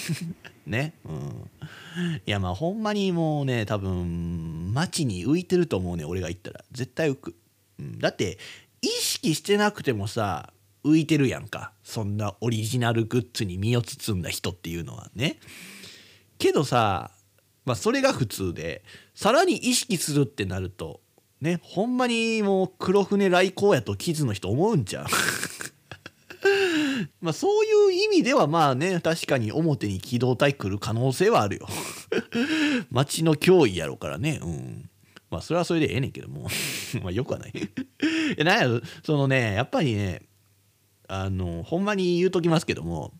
[0.66, 1.50] ねうん
[2.26, 6.64] いやまあほんまにもうね多分街に浮いてると思うね俺が言ったら。
[6.72, 7.36] 絶対浮く、
[7.78, 8.38] うん、だって
[8.80, 10.52] 意識してなくてもさ
[10.84, 11.72] 浮いてるやんか。
[11.84, 15.38] そんなオリジナルグッズに身を包んだ人っていうのはね。
[16.38, 17.12] けどさ
[17.64, 18.82] まあそれが普通で
[19.14, 21.00] さらに意識するってなると
[21.40, 25.06] ねほんまにもう黒船来航やとキズの人思うんちゃう
[27.20, 31.68] まあそういう意味ではまあね確かに表に機動隊来る可能性はあるよ。
[32.90, 34.40] 街の脅威やろうからね。
[34.42, 34.90] うん。
[35.30, 36.48] まあそれはそれでええねんけども。
[37.02, 37.52] まあよくはない。
[37.52, 40.22] いなんやそのねやっぱりね
[41.08, 43.12] あのほんまに言うときますけども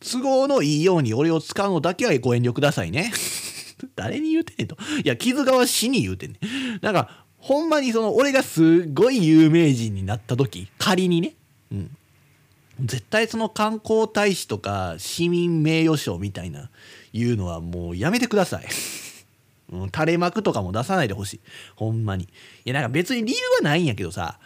[0.00, 3.12] 都合のいいように俺を使うのだけはご遠慮くださいね。
[3.96, 4.76] 誰に言うてんねんと。
[5.04, 6.78] いや傷側死に言うてんねん。
[6.82, 11.34] なんかほんまにその俺がすごい有名人になった時仮にね、
[11.72, 11.96] うん、
[12.84, 16.70] 絶対その観光大使とか市民名誉賞みたいな
[17.12, 18.66] いうのはもうやめてください。
[19.72, 21.40] うん、垂れ幕とかも出さないでほしい。
[21.76, 22.24] ほんまに。
[22.24, 22.28] い
[22.64, 24.38] やなんか別に理由はないんやけどさ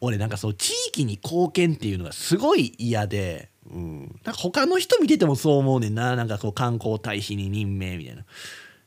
[0.00, 8.24] 俺なんかその地域に貢献っていうのがすごい嫌で、うん、なんか他の人見ててもそう思うねんななんかこう観光大使に任命みたいな。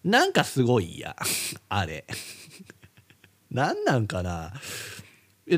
[0.03, 1.15] なんかすごい嫌
[1.70, 2.05] あれ。
[3.51, 4.53] 何なんかな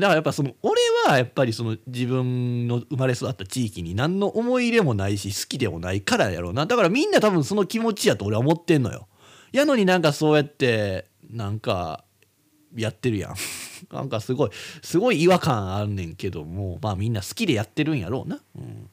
[0.00, 6.66] からやっぱその俺はやっぱりその自分の生まれ育った地域に何の思い入れもないし好きでもないからやろうな。
[6.66, 9.08] だからみんな多分その気持ちやと俺は思ってんのよ。
[9.52, 12.04] やのになんかそうやってなんか
[12.74, 13.34] やってるやん。
[13.92, 14.50] なんかすごい
[14.82, 18.88] すごい違和感あんねんけどもまあみんな好きでやってるんやろうな、うん、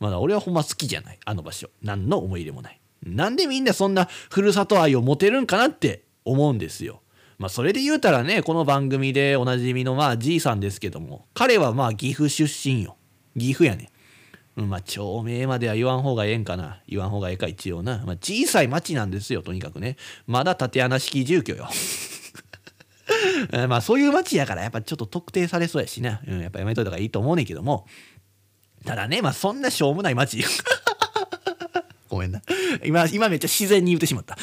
[0.00, 1.18] まだ俺はほんま好きじゃない。
[1.24, 1.70] あの場所。
[1.82, 2.80] 何の思い入れもない。
[3.04, 7.02] なんでみんなそんなふるさと愛を持てるんかなって思うんですよ。
[7.38, 12.96] まあそれで言うたらねこの番組でおなじみのまあじいさんですけども彼はまあ岐阜出身よ。
[13.38, 13.90] 岐阜やね。
[14.56, 16.80] うん、まあ町名までは言わん方がええんかな。
[16.86, 19.96] 言わん方がええか一応な、まあ、小さい町なんですよとにかくね。
[20.26, 21.68] まだ縦穴式住居よ。
[23.68, 27.86] まあそういう町やからやっぱちょっと特定されそうやしな、うん、やっぱやめといた方がいいと思うねんけども。
[28.84, 30.44] ただねまあそんなしょうもない町
[32.08, 32.42] ごめんな。
[32.84, 34.36] 今今めっちゃ自然に言ってしまった。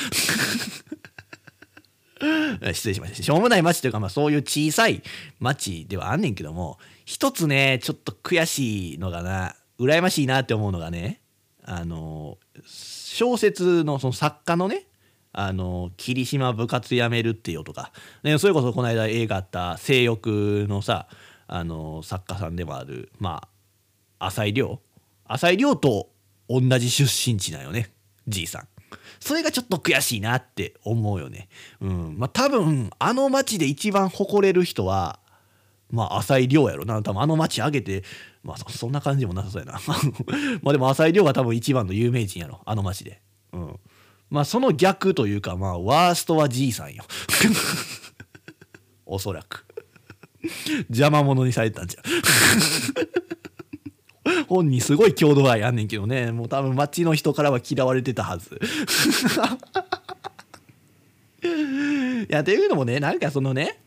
[2.73, 5.01] 失礼しましたしょうもない町というかまあそういう小さい
[5.39, 11.21] 町ではあんねんけども一つねちょっと悔しいのがな羨ましいなって思うのがね
[11.63, 14.85] あの小説のその作家のね
[15.33, 17.91] あの霧島部活やめるってよとか、
[18.23, 21.07] ね、それこそこの間映画あった「性欲」のさ
[21.47, 23.47] あの作家さんでもあるま
[24.19, 24.81] あ浅井亮
[25.25, 26.09] 浅井亮と
[26.49, 27.91] 同じ出身地なよね
[28.27, 28.67] じいさん。
[29.21, 31.47] それがちょっと悔しいなって思うよね。
[31.79, 32.15] うん。
[32.17, 35.19] まあ多分あの町で一番誇れる人は
[35.91, 37.01] まあ浅井亮やろな。
[37.03, 38.03] 多分あの町上げて
[38.43, 39.79] まあそんな感じもなさそうやな。
[40.63, 42.61] まあでも浅井亮が多分一番の有名人やろ。
[42.65, 43.21] あの町で。
[43.53, 43.79] うん。
[44.31, 47.03] まあその逆というかまあワーストはじいさんよ。
[49.05, 49.65] おそらく。
[50.89, 52.01] 邪魔者にされたんじゃ。
[54.47, 56.31] 本人すごい郷土愛あんねんけどね。
[56.31, 58.59] もう多分町の人からは嫌われてたはず。
[61.43, 61.47] い
[62.31, 63.79] やっていうのもねなんかそのね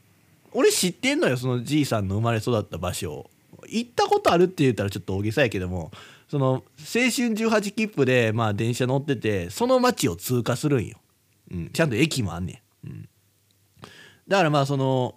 [0.52, 3.30] 俺知ってんのよそのじいさんの生まれ育った場所。
[3.68, 5.90] 行ったことあるって言ったらちょっと大げさやけども
[6.28, 10.98] その青春18切符でまあ電車乗っててその街を通過するんよ、
[11.50, 13.08] うん、ちゃんと駅もあんねん、うん、
[14.28, 15.16] だからまあその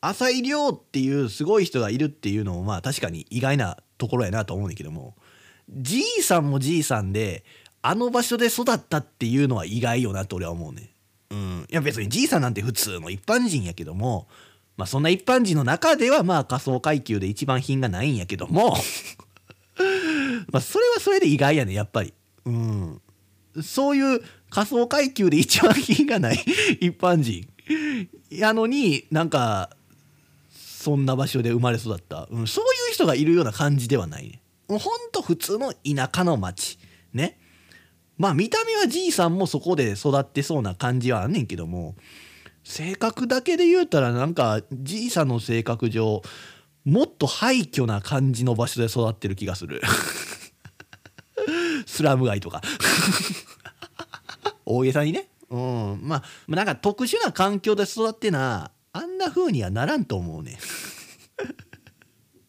[0.00, 5.14] 浅井亮っていうすごい人がいるっていうのもまあ確かに意外なところやなと思うんだけども
[5.70, 7.44] じいさんもじいさんで
[7.82, 10.90] あの場所で育ったっていうのは意外よなと俺は思うね
[11.30, 11.66] うん。
[11.70, 14.26] いや別にじいさんなんて普通の一般人やけども
[14.76, 18.76] まあそんな一般人の中ではまあ仮想階級で一番品がないんやけども
[20.50, 22.12] まあそれはそれで意外やねやっぱり。
[22.44, 23.00] うん。
[23.62, 26.44] そういう仮想階級で一番品がない
[26.80, 27.46] 一般人
[28.30, 29.70] やのになんか
[30.82, 34.42] そんな場所で生まれ育った、うん、そういう人がいるような感じではないね。
[34.66, 36.76] もうほんと普通の田舎の町。
[37.12, 37.38] ね。
[38.18, 41.94] まあ見た目はじいさんもそこで育ってそうな感じはあんねんけども
[42.64, 46.20] 性格だけで言うたらなんかじいさんの性格上
[46.84, 49.82] もっと廃墟な感じの場所で育ってる気がする。
[51.86, 52.60] スラム街とか。
[54.66, 55.28] 大げさにね。
[55.48, 56.00] うん。
[56.02, 60.58] まあなんか特殊な環境で育ってなあんな風にはならんと思うね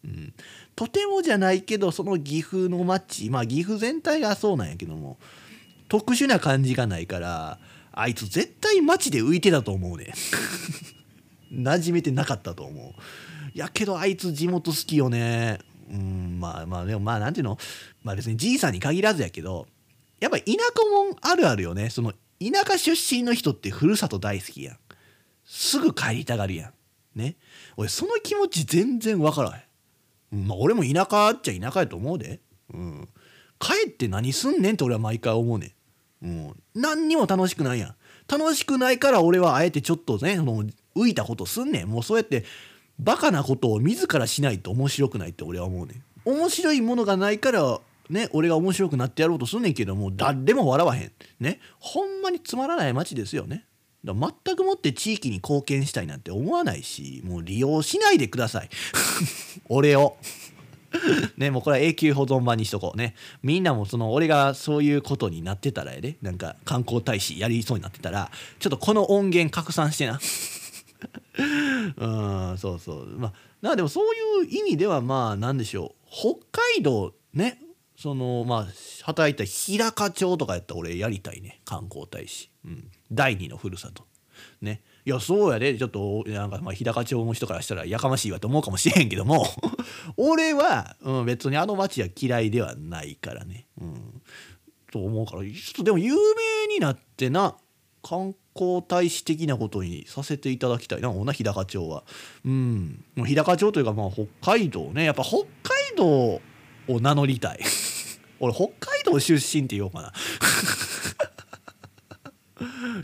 [0.03, 0.33] うん、
[0.75, 5.17] とてもじゃないけどその岐阜の町まあ岐阜全体がそうなんやけども
[5.87, 7.59] 特殊な感じがないから
[7.93, 10.13] あいつ絶対街で浮いてたと思うね
[11.53, 12.93] 馴染めてなかったと思う。
[13.53, 15.59] やけどあいつ地元好きよね。
[15.91, 17.57] うんまあまあでもまあなんていうの？
[18.03, 19.67] まあ別にじいさんに限らずやけど
[20.19, 20.57] やっぱ田舎
[20.89, 21.89] もんあるあるよね。
[21.91, 24.77] その田舎出身の人ってふるさと大好きやん。
[25.55, 26.69] すぐ帰りたがるや
[27.15, 27.19] ん。
[27.19, 27.35] ね。
[27.77, 29.63] 俺その気持ち全然わから
[30.31, 32.41] へん、まあ俺も田舎っちゃ田舎やと思うで。
[32.73, 33.07] うん。
[33.59, 35.75] 帰って何すんねんって俺は毎回思うね
[36.23, 36.25] ん。
[36.25, 37.95] うん、何にも楽しくないやん。
[38.27, 41.87] 楽しくないから俺はあえてちょっとねもう浮いたことすんねん。
[41.87, 42.45] もうそうやって
[42.97, 46.03] バカなことを自らしないと面白くないって俺は思うねん。
[46.25, 47.79] 面白いものがないから
[48.09, 51.11] ね俺が面白くなってやろうとすんねんけども誰も笑わへん。
[51.39, 51.59] ね。
[51.77, 53.65] ほんまにつまらない街ですよね。
[54.03, 58.69] だ全くもって地域に貢献したいなんて思わないしもう利用しないでください
[59.69, 60.17] 俺を
[61.37, 63.15] ね、もうこれは永久保存版にしとこうね。
[63.41, 68.29] みんなもその俺がそういうことになってたらやで、なんか観光大使やりそうになってたら、
[68.59, 70.19] ちょっとこの音源拡散してな。
[71.97, 73.07] うん、そうそう。
[73.17, 76.09] まあ、なでもそういう意味ではまあ、なんでしょう。
[76.11, 77.59] 北海道ね、
[77.97, 78.67] そのまあ、
[79.03, 81.61] 働いた日高町とかやったら俺やりたいね。
[81.65, 82.49] 観光大使。
[82.65, 82.91] うん。
[83.13, 84.05] 第二のふるさと。
[84.61, 84.81] ね。
[85.05, 85.77] いやそうやで。
[85.77, 89.45] ちょっとなんかまあ日高町の人からしたらやかましいわと思うかもしれへんけども。
[90.17, 94.21] 俺は、うん、別にあの町は嫌いではないからね、うん、
[94.91, 95.43] と思うから。
[95.43, 97.55] ちょっとでも有名になってな
[98.01, 102.03] 観光大使的なことにさせていただきたいなな日高町は。
[102.45, 103.03] うん。
[103.15, 105.05] もう日高町というかまあ北海道ね。
[105.05, 105.47] やっぱ北海
[105.95, 106.41] 道を
[106.87, 107.59] 名乗りたい。
[108.39, 110.13] 俺北海道出身って言おうかな。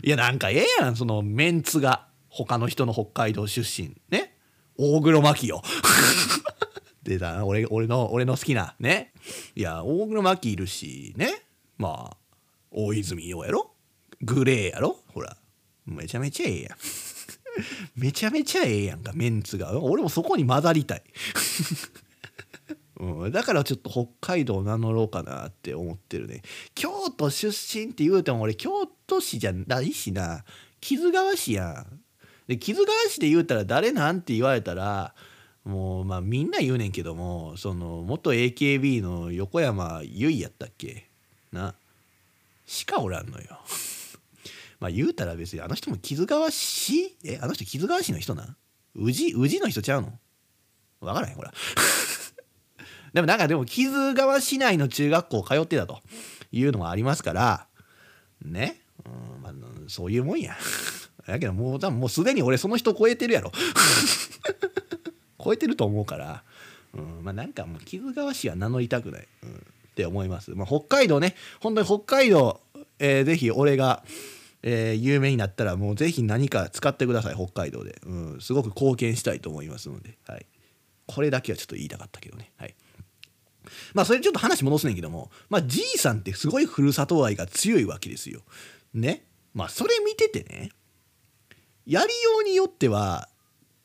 [0.02, 0.96] いやなんかええやん。
[0.96, 3.96] そのメンツが他の人の北海道出身。
[4.10, 4.36] ね。
[4.76, 5.62] 大黒摩季よ。
[7.02, 7.34] 出た。
[7.34, 8.74] な俺俺の俺の好きな。
[8.78, 9.12] ね。
[9.54, 11.14] いや大黒摩季いるし。
[11.16, 11.42] ね。
[11.78, 12.16] まあ
[12.70, 13.74] 大泉洋やろ。
[14.22, 14.98] グレーやろ。
[15.12, 15.36] ほら。
[15.86, 16.78] めちゃめちゃええやん。
[17.96, 19.78] めちゃめちゃええやんかメンツが。
[19.80, 21.02] 俺もそこに混ざりたい、
[23.00, 26.42] うん、だからちょっと北海道名乗ろうかなって思ってるね。
[26.74, 30.44] 京都出身って言うても俺京都市じゃないしな。
[30.80, 32.00] 木津川市やん。
[32.46, 35.14] で木津川市で言うたら誰なんて言われたら
[35.64, 41.08] もうまあみんな言うねんけどもその元 AKB の横山由依やったっけ？
[41.52, 41.74] な。
[42.66, 43.46] しかおらんのよ。
[44.78, 47.16] まあ言うたら別にあの人も木津川市？
[47.24, 48.56] えあの人木津川市の人な
[48.94, 50.18] 宇治宇治の人ちゃうの？
[51.00, 51.52] わからへんほら。
[53.12, 56.00] でもなんかでも木津川市内の中学校通ってたと
[56.52, 57.66] いうのもありますから
[58.44, 59.08] ね、う
[59.38, 59.52] んまあ、
[59.88, 60.56] そういうもんや。
[61.26, 63.52] やけどもう多分もうすでに俺その人超えてるやろ。
[65.42, 66.44] 超えてると思うから、
[66.92, 71.34] うんまあ、なんかもう木津川市は名乗りたくない、うん、って思います、まあ、北海道ね。
[71.60, 72.60] 本当に北海道、
[72.98, 74.04] えー、ぜひ俺が
[74.62, 77.34] えー、有名になったらもうぜひ何か使ってください。
[77.34, 80.46] 北海道で、うん、すごく貢献したいと思いますので、はい、
[81.06, 82.52] これだけはちょっと言いたかったけどね。
[82.56, 82.74] はい。
[83.94, 88.40] まあそれちょっと話戻すねんけどもまあじいさんってすごいふるさと愛が強いわけですよ。
[88.94, 89.24] ね。
[89.54, 90.70] まあそれ見ててね
[91.86, 93.28] やりようによっては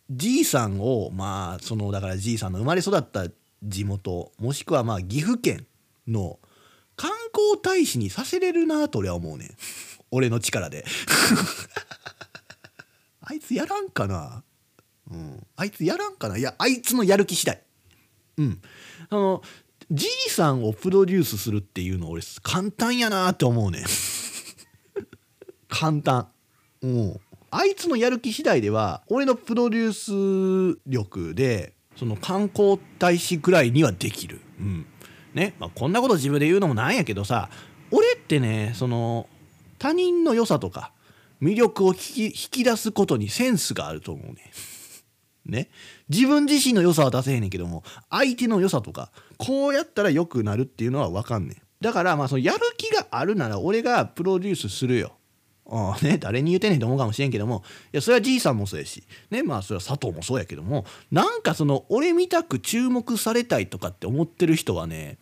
[0.10, 3.26] じいさんをまあそのだからじいさんの生まれ育った
[3.64, 5.66] 地元もしくはまあ岐阜県
[6.08, 6.40] の
[6.96, 9.50] 観光大使にさせれるなと俺は思うねん。
[10.12, 10.86] 俺の力で。
[13.22, 14.44] あいつやらんかな。
[15.12, 15.48] うん。
[15.56, 16.38] あいつやらんかな。
[16.38, 17.62] いやあいつのやる気次第。
[18.38, 18.62] うん。
[19.10, 19.42] あの
[19.92, 23.84] じいさんをプロデュースするっていうの俺簡単やなって思うね
[25.70, 26.28] 簡単。
[26.82, 27.20] うん。
[27.52, 34.42] あいつのやる気次第では俺のプロデュース力でその観光大使くらいにはできる。
[34.60, 34.86] うん。
[35.34, 37.50] ね、まあ、こんなこと自分で言うのもなんやけどさ
[37.92, 39.28] 俺ってねその
[39.78, 40.94] 他人の良さとか
[41.42, 44.52] 魅力を引き引き出すことにセンスがあると思うね。
[45.46, 45.70] ね。
[46.10, 51.58] 自分自身の良さは出せへんねんけども相手の良さとかこうやったら良くなるっていうのは分かんねん。
[51.82, 55.14] だからまあそのやる気があるなら俺がプロデュースするよ。
[55.68, 65.18] あね、誰に言うてんねんと思うかもしれんけどもいやそれはじいさんもそうやしねまあそれは佐藤もそうやけどもなんかその俺見たく注目されたいとかって思ってる人はね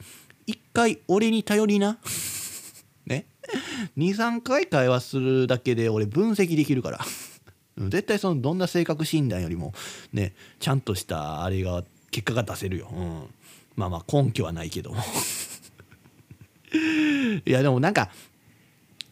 [0.45, 1.97] 一回俺に頼りな
[3.07, 3.26] ね。
[3.97, 6.99] 23回会話するだけで俺分析できるから
[7.78, 9.74] 絶対そのどんな性格診断よりも
[10.11, 13.24] ねちゃんとしたあれが結果が出せるよ、うん、
[13.76, 14.91] まあまあ根拠はないけど。
[14.91, 14.97] も
[17.45, 18.09] いやでもなんか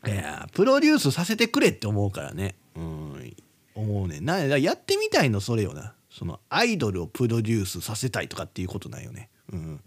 [0.08, 2.56] いやプロデュースさせてくれって思うからね。
[2.76, 3.36] うん
[3.74, 5.94] 思うねなやってみたいのそれよな。
[6.10, 9.30] そのアイドルをプロデュースさせたいとかっていうことないよね。
[9.52, 9.82] うん。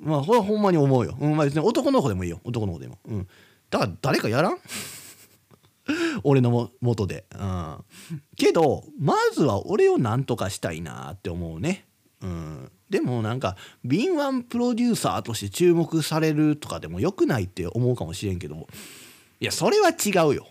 [0.00, 2.40] まあこれほんまに思うよ、うんまあ、別に男の子でもいいよ。
[2.44, 2.98] 男の子でも。
[3.06, 3.28] うん。
[3.70, 4.58] だから誰かやらん？
[6.24, 7.84] 俺のも元で、うん、
[8.36, 11.86] けどまずは俺を何とかしたいなって思うね、
[12.22, 18.66] うん、でもなんか敏腕プロデューサーとして注目されるとかでもよくないって思うかもしれんけど
[19.40, 20.46] いやそれは違うよ、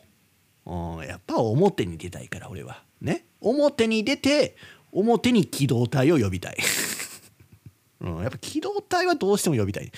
[0.65, 2.83] うん、やっぱ表に出たいから俺は。
[3.01, 3.25] ね。
[3.41, 4.55] 表に出て
[4.91, 6.57] 表に機動隊を呼びたい、
[7.99, 9.91] うん、やっぱ機動隊はどうしても呼びたい。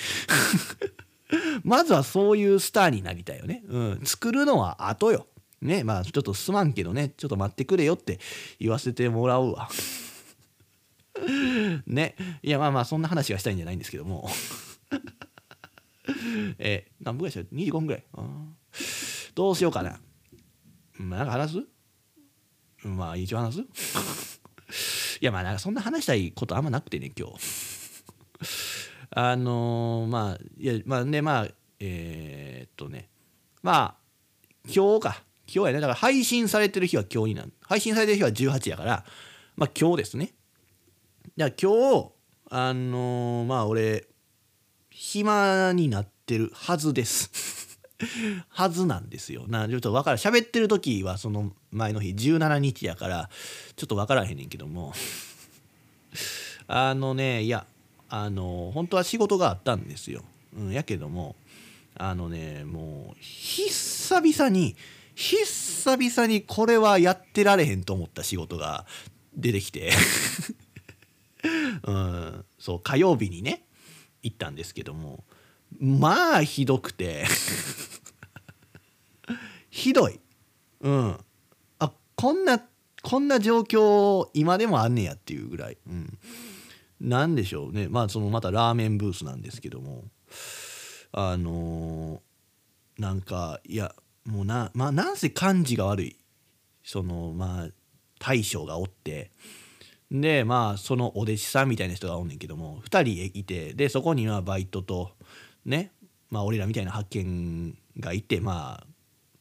[1.64, 3.64] まずはそういうスターになりたいよね。
[3.68, 4.02] うん。
[4.04, 5.28] 作るのは後よ。
[5.62, 5.84] ね。
[5.84, 8.20] まあちょっとすまんけどね、ちょっと待ってくれよって
[8.60, 9.70] 言わせてもらうわ。
[11.88, 12.16] ね。
[12.44, 14.30] いやまあまあそんな話がしたいんじゃないんですけども。
[16.60, 18.06] え、何分ぐらいした ?25 分ぐらい。
[19.34, 20.00] どうしようかな。
[21.00, 22.88] なんか話す？
[22.88, 25.22] まあ一応話す？
[25.22, 27.36] いやまあなんかそんな話したいことあんまなくてね今日。
[29.18, 31.48] あのー、まあいやまあねまあ
[31.80, 33.08] えー、っとね
[33.64, 34.06] まあ
[34.68, 35.24] 今日か。
[35.48, 35.80] 今日やね。
[35.80, 39.06] だから配信されてる日は今日になる配信されてる日は18やから
[39.56, 40.34] まあ今日ですね。
[41.38, 42.12] だから今日
[42.50, 44.06] あのー、まあ俺
[44.90, 47.80] 暇になってるはずです。
[48.50, 49.46] はずなんですよ。
[49.48, 50.20] なちょっと分からん。
[50.20, 53.30] 喋ってる時はその前の日17日やから
[53.78, 54.94] ちょっと分からへんねんけども。
[56.68, 57.66] あのねいや
[58.18, 60.24] あの本当は仕事があったんですよ。
[60.58, 61.36] うん、やけども
[61.98, 64.78] あのねもう久々に
[65.16, 68.86] 久々にこれはやってられへんと思った仕事が
[69.36, 69.92] 出てきて
[71.84, 73.66] うん、そう火曜日にね
[74.24, 75.26] 行ったんですけども
[75.78, 77.26] まあひどくて
[79.70, 80.22] ひどい。
[80.80, 81.18] うん。
[81.80, 82.66] あこんな
[83.02, 86.18] こんな状況今でもあんねやっていうぐらい、うん、
[87.06, 87.88] なんでしょうね。
[87.88, 90.06] まあそのまたラーメンブースなんですけども。
[91.12, 93.96] あのー、なんかいや
[94.26, 96.18] もうなまあなんせ感じが悪い。
[96.84, 97.68] そのまあ
[98.20, 99.32] 大将がおって。
[100.12, 102.82] でまあそのお弟子さんみたいな人がおんねんけども。
[102.82, 103.74] 2人いて。
[103.74, 105.12] でそこにはバイトと
[105.64, 105.92] ね
[106.32, 108.88] まあ俺らみたいな発見がいてまあ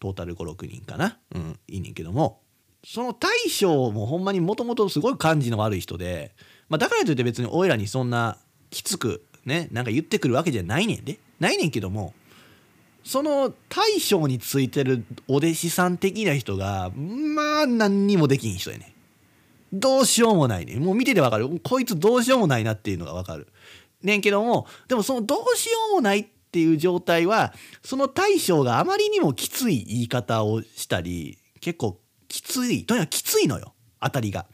[0.01, 1.19] トータル56人かな。
[1.35, 2.43] うんいいねんけども。
[2.86, 6.35] その大将もほんまにもともとすごい感じの悪い人で、
[6.69, 8.39] まあ、だからといって別に俺らにそんな
[8.70, 11.19] きつくねなんか言ってくるわけじゃないねんで。
[11.41, 12.15] ないねんけども
[13.03, 18.95] その大将についてるお弟子さん的な人がまあ何にもできん人やね
[19.73, 21.61] どうしようもないねもう見ててわかる。
[21.62, 23.49] こいつどうしようもないなっていうのがわかる。
[24.03, 33.74] ねんけどもでもそのどうしようもないっていう状態はその大将があまりにもきつい言い方をしたり結構きついとにかくきついのよ。
[34.01, 34.47] 当たりが。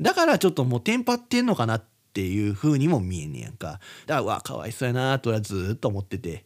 [0.00, 3.80] だからちょっともうテンパってんのかなっていう風にも見えんねやんか。
[4.06, 6.44] だからわかわいそうやなとはずっと思ってて。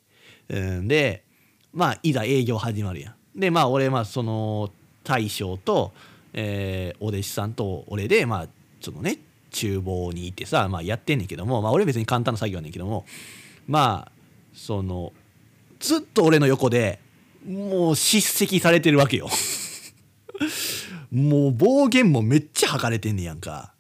[0.49, 1.25] うんで
[1.73, 3.15] まあいざ営業始まるやん。
[3.39, 4.71] でまあ俺まあその
[5.05, 5.93] 大将と、
[6.33, 8.49] えー、お弟子さんと俺でまあ
[8.81, 9.19] ちょっとね
[9.51, 13.07] 厨房にいてさ、まあ、やってんねんけども、まあ、俺別に簡単な作業やねんけども
[13.67, 14.13] まあ
[14.53, 15.13] その
[15.81, 17.01] ずっと俺の横で
[17.47, 19.29] もう叱責されてるわけよ。
[21.11, 23.73] もう暴言もめっちゃ吐かれてんねやんか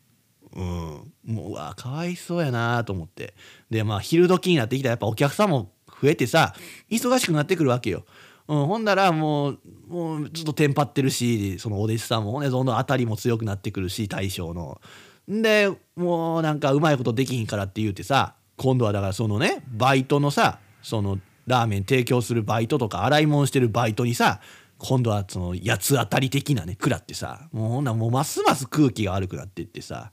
[0.55, 3.35] うんもううわかわいそうやなと思って
[3.71, 6.55] でまあ昼時になってきたらやっぱお客さんも増えてさ
[6.91, 8.05] 忙しくなってくるわけよ。
[8.47, 9.59] うん、ほんだらもう
[9.89, 14.81] もうずっとテンパってるしそのお弟子さんもねどんどん当たりも強くなってくるし大将の。
[15.29, 24.41] でもうなんかうまいことできひんからって言うてさ今度はだからそのねバイトのさそのラーメン提供するバイトとか洗い物してるバイトにさ
[24.79, 30.13] 今度はその八つ当たり的なね食らってさもうほんなもうますます空気が悪くなってってさ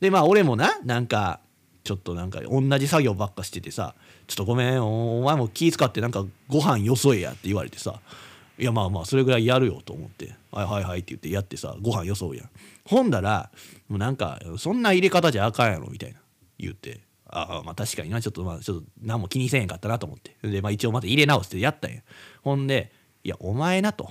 [0.00, 1.40] でまあ俺もななんか
[1.82, 3.94] ちょっとなんか同じ作業ばっかしててさ
[4.26, 8.00] 「ちょっとごめんお前も気使ってなんかご飯よそえや」って言われてさ
[8.58, 12.50] 「いやまあまあそれぐらいやるよ」と思って「はいはいはい」って言ってやってさご飯よそうやん。
[12.84, 13.50] ほんだら
[13.88, 16.20] もうなんか「そんな入れ方じゃあかんやろ」みたいな
[16.58, 17.00] 言って。
[17.26, 20.36] ああまあ確かになちょっとまあちょっと何も気にせえへんかったなと思って。
[20.48, 22.00] でまあ一応また入れ直してやったんや。
[22.42, 22.92] ほんで
[23.24, 24.10] 「いやお前な」と。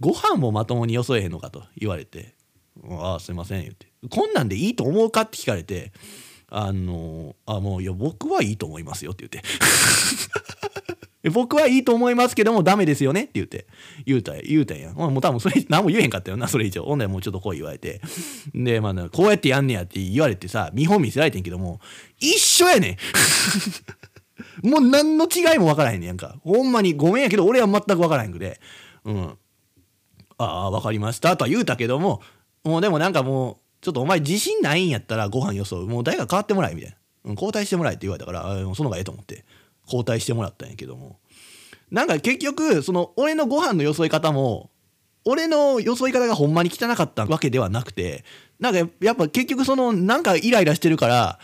[0.00, 2.34] ご飯もまともによそえへんのかと言われて
[2.90, 5.92] 「ああすいません」言って「こんなんでいいと思うか?」って聞かれて
[6.48, 9.48] あのあもういや僕はいいと思いますよって言って。
[11.30, 13.68] 僕はいいと思いますけどもダメですよねって言って。
[14.04, 14.92] 言うた言うたんや。
[14.92, 16.82] もう多分それ何も言えへんかったよなそれ以上。
[16.82, 18.00] ほんでもうちょっとこう言われて。
[18.52, 21.80] でまあこうやってやんねやって言われてさ見本見せられてんけども
[22.18, 22.96] 一緒やねん。
[24.62, 26.36] もう何の違いも分からへんねやんか。
[26.42, 28.60] ほんまにごめんやけど俺は全く分からへんくて。
[29.04, 29.38] うん。
[30.38, 32.20] ああ分かりましたとは言うたけども
[32.64, 35.86] もうでもなんかもうちょっとお前自信ないんやったらご飯よそう。
[35.86, 39.44] もう誰か変わってもらえみたいな、うん、交代してもらえって言われたからその方がええと思って。
[39.84, 41.18] 交代してもらったんやけども。
[41.90, 44.70] なんか結局その俺のご飯のよそい方も
[45.24, 48.24] 俺のよそい方がほんまに汚かったわけではなくて
[48.58, 51.38] なんかやっぱ結局そのなんかイライラしてるから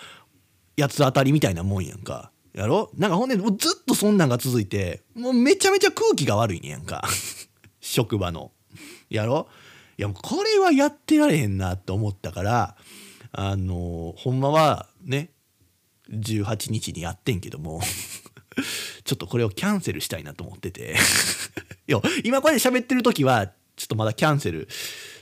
[0.80, 2.30] 八つ当たりみたいなもんやんか。
[2.58, 2.90] やろ？
[2.96, 7.08] なんかほんでずっとそんなんが続いてもうめちゃめちゃ空気が悪いねやんか。
[7.80, 8.52] 職場の。
[9.10, 9.48] やろ？
[9.96, 12.76] いやこれはやってられへんなと思ったから
[13.32, 15.30] あのほんまはね
[16.10, 17.80] 18日にやってんけども
[19.04, 20.96] ちょっとこれをキャンセルしたいなと思ってて。
[21.88, 24.68] いや今これ喋ってる時はちょっとまだキャンセル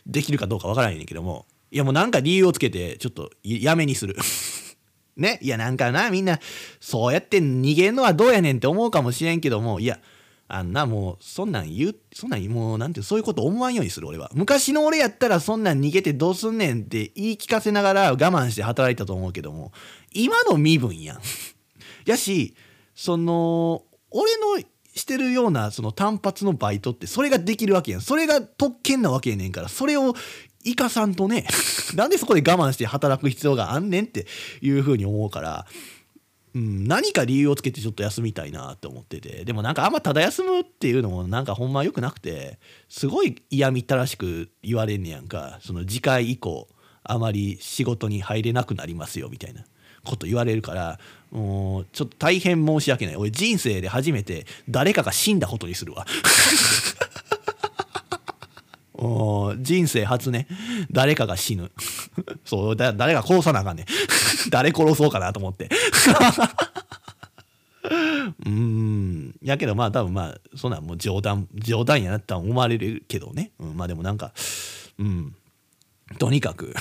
[0.05, 4.17] できるかどうかわからないんだけどもいやもうなんか理由をつけてちょっとやめにする。
[5.17, 5.39] ね。
[5.43, 6.39] いやなんかなみんな
[6.81, 9.99] そうやって逃げんのはどうやねんって思うかもしれんけどもいや
[10.49, 14.31] あんなもうそんなん言うそんなんもうなんてそういうこと思わんようにする俺は。
[14.35, 19.73] 昔の俺やったらそんなん逃げてどうすんねんって言い聞かせながら我慢して働いたと思うけども
[20.13, 21.21] 今の身分やん。
[22.07, 22.55] やし
[22.95, 24.63] その俺の
[24.95, 28.01] してるようなその単発のバイトってそれができるわけやん。
[28.01, 30.15] それが特権なわけやねんからそれを
[30.67, 31.47] 生かさんとね
[31.95, 34.27] なんでそこで我慢して働く必要があんねんって
[34.61, 35.67] いうふうに思うから
[36.55, 39.45] うん、何か理由をつけてちょっと休みたいなって思ってて。
[39.45, 45.61] でもなんかあんまただ休むっていうのもなんかほんま良くなくてすごい嫌みったらしく言われんねやんか。
[45.63, 46.67] その次回以降
[47.05, 49.67] あまり仕事に入れなくなりますよみたいな。
[50.07, 50.99] こと言われるから
[51.33, 53.17] もうちょっと大変申し訳ない。
[53.17, 56.07] 俺人生で初めて誰かが死んだことにするわ。
[59.59, 60.47] 人生初ね。
[60.91, 61.71] 誰かが死ぬ。
[62.45, 63.85] そうだ誰か殺さなあかんね
[64.51, 65.69] 誰殺そうかなと思って。
[68.47, 69.35] うん。
[69.43, 74.33] やけどまあ多分まあそんなんもう冗談冗談やなって思われるけどね、うん、まあでもなんか
[74.99, 75.35] うん。
[76.19, 76.73] とにかく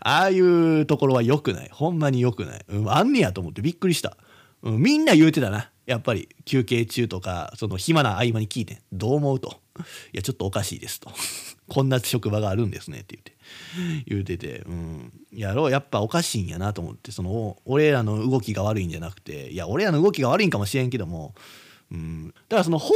[0.00, 1.68] ああいうところは良くない。
[1.70, 4.16] ほんまに良くない、うん、あんねやと思ってびっくりした。
[4.62, 5.70] うん、みんな言うてたな。
[5.86, 9.60] やっぱり休憩中とかその暇な合間に聞いてどう思うと。
[10.12, 11.10] いやちょっとおかしいですと。
[11.68, 13.36] こんな職場があるんですねって言って。
[14.06, 15.12] 言うててうん。
[15.32, 15.70] やろう。
[15.70, 21.34] やっぱおかしいんやなと思ってその俺らの動きが悪いんじゃなくていや俺らの動きが悪いんかもしれんけども
[21.90, 22.28] うん。
[22.28, 22.90] だからそのホー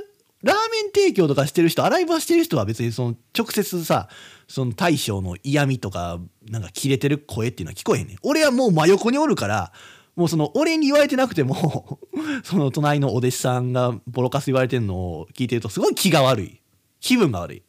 [0.00, 4.08] ルラーメン提供とかしてる人洗い場してる人は別にその直接さ
[4.48, 6.18] その大将の嫌味とか
[6.48, 8.16] なんか切れてる声っていうのは聞こえへんねん。
[8.22, 9.72] 俺はもう真横におるから
[10.14, 11.98] もうその俺に言われてなくても
[12.44, 16.60] その隣のお弟子さんがボロカス言われてんのを聞いてるとすごい気が悪い。
[17.00, 17.62] 気分が悪い。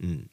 [0.00, 0.30] うん。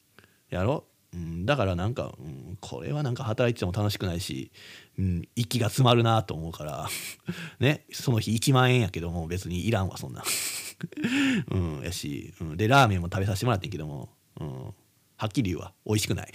[0.48, 4.52] やろ、うん、だからなんか、うん、これはなんか働いてても楽しくないし、
[4.98, 6.88] うん、息が詰まるなと思うから
[7.58, 7.84] ね。
[7.92, 10.22] その日1万円やけども別にいらんわそんな。
[11.50, 11.80] うん。
[11.82, 14.08] やし、うん、でラーメンも食べさせてもらってんけども、
[14.40, 14.74] うん、
[15.16, 15.72] はっきり言うわ。
[15.84, 16.32] 美味しくない。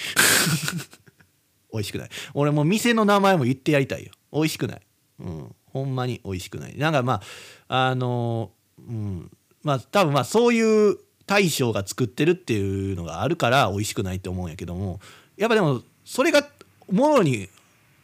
[1.71, 2.09] 美味しくない。
[2.33, 4.11] 俺も店の名前も言ってやりたいよ。
[4.33, 4.81] 美味しくない。
[5.21, 6.77] うん、ほんまに美味しくない。
[6.77, 7.21] なんかま
[7.67, 9.31] ああのうん。
[9.63, 14.99] まあ多分まあそういう大将が作ってるっていうのがあるから美味しくないって思うんやけども
[15.37, 16.45] やっぱでもそれが
[16.91, 17.47] もろに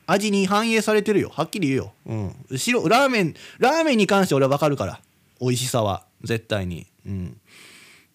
[0.06, 1.30] 味に反映されてるよ。
[1.30, 5.02] はっきり言うよ、うん、白ラーメンラーメンに関して俺は分かるから。
[5.42, 6.06] 美味しさは。
[6.24, 6.88] 絶対に。
[7.06, 7.38] うん。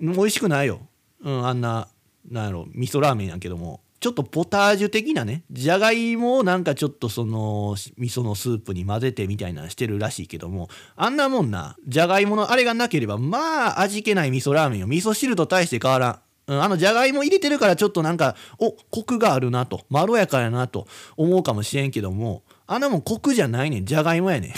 [0.00, 0.80] 美味しくないよ、
[1.22, 1.88] うん、あんな
[2.30, 3.81] なんやろ味噌ラーメンやけども。
[4.02, 16.20] ちょっとポタージュ的なねじゃがいもをなんかちょっとその味噌のスープに混ぜてみたいなのしてるらしいけどもあんなもんなじゃがいものあれがなければまあ味気ない味噌ラーメンよ味噌汁と大して変わらん。
[16.48, 24.52] うん、あのじゃがいも入れてるからちょっとなんかおコクがあるなとまろやかやなと思うかもしれんけどもあんなもんコクじゃないねんじゃがいもやねん。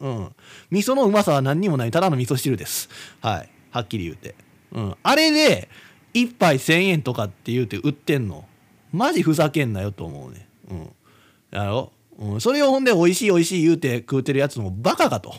[0.04, 0.34] うん。
[0.70, 2.90] 味噌のうまさは何にもないただの味噌汁です。
[3.22, 3.48] はい。
[3.70, 4.34] はっきり言うて、
[4.72, 5.70] うん、あれで
[6.14, 8.44] 1杯1,000円とかって言うて売ってんの。
[8.92, 10.48] マジふざけんなよと思うね。
[10.70, 10.90] うん。
[11.50, 15.34] やろ、うん、それをほんで美味しい美味しい言うて食うてるやつもバカかと。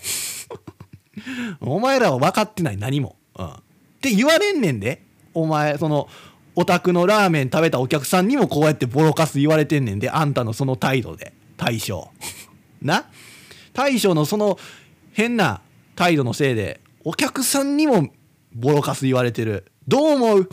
[1.62, 3.54] お前らは分かってない何も、うん、っ
[4.02, 5.04] て言われんねんで。
[5.34, 6.10] お前その
[6.56, 10.10] お宅のラーメン食べたお客さんにもこうやってボロカス言われてんねんで。
[10.10, 11.34] あんたのその態度で。
[11.58, 12.10] 大将。
[12.82, 13.06] な？
[13.74, 14.60] 大将のその
[15.14, 15.62] 変な
[15.96, 18.10] 態度のせいでお客さんにも
[18.54, 19.71] ボロカス言われてる。
[19.92, 20.50] どう思う？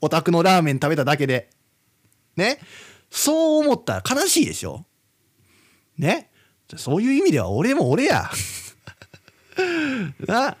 [0.00, 1.50] お宅のラーメン食べただけで。
[2.36, 2.58] ね？
[3.10, 4.86] そう思ったら悲しいでしょ？
[5.98, 6.30] ね？
[6.76, 8.30] そういう意味では俺も俺や。
[10.26, 10.56] な？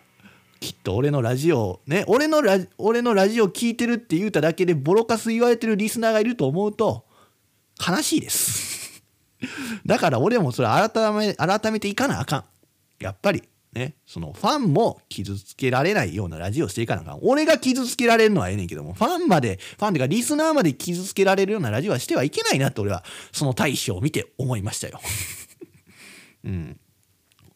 [0.60, 2.04] きっと俺のラジオね？
[2.06, 7.06] 俺のラ俺のラジオ聞いてるって言うただけでボロカス言われてるリスナーがいると思うと
[7.80, 9.02] 悲しいです。
[9.86, 12.44] だから俺もそれ改め改めていかなあかん。
[12.98, 13.42] やっぱり。
[13.72, 17.20] ね、そのファンも傷つけられないようなラジオしていかなあかん。
[17.22, 25.00] 俺が傷つけられるのはええねんけども、ファンまで、ファンっていうかリスナーまで傷つけられるようなラジオはしてはいけないなって俺は、その対処を見て思いましたよ。
[26.44, 26.80] うん。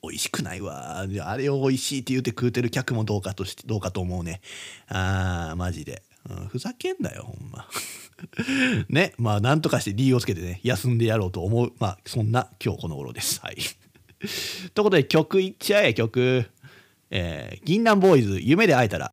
[0.02, 0.98] 美味しくないわ。
[0.98, 4.40] あれを美味しいって言うて食うてる客もどうかとして、どうかと思うね。
[4.88, 6.02] あー、マジで。
[6.30, 7.68] うん、ふざけんなよ、ほんま。
[8.88, 11.72] ね、まあ、なんとかして理由をつけてね、休んでやろうと思う。
[11.78, 13.40] まあ、そんな今日この頃です。
[13.40, 13.56] はい。
[14.74, 16.46] ということで曲いっちゃえ曲、
[17.10, 19.10] えー、銀杏ボーイズ夢で会えたら。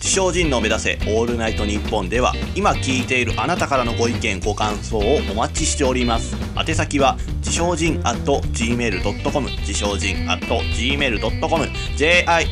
[0.00, 6.36] 自称人の目指せオールナイトニッポンでは今聞いているあなたからのご意見ご感想をお待ちしております。
[6.56, 11.64] 宛先は自称人 at gmail.com 自称人 at gmail.com
[11.96, 12.48] jishojin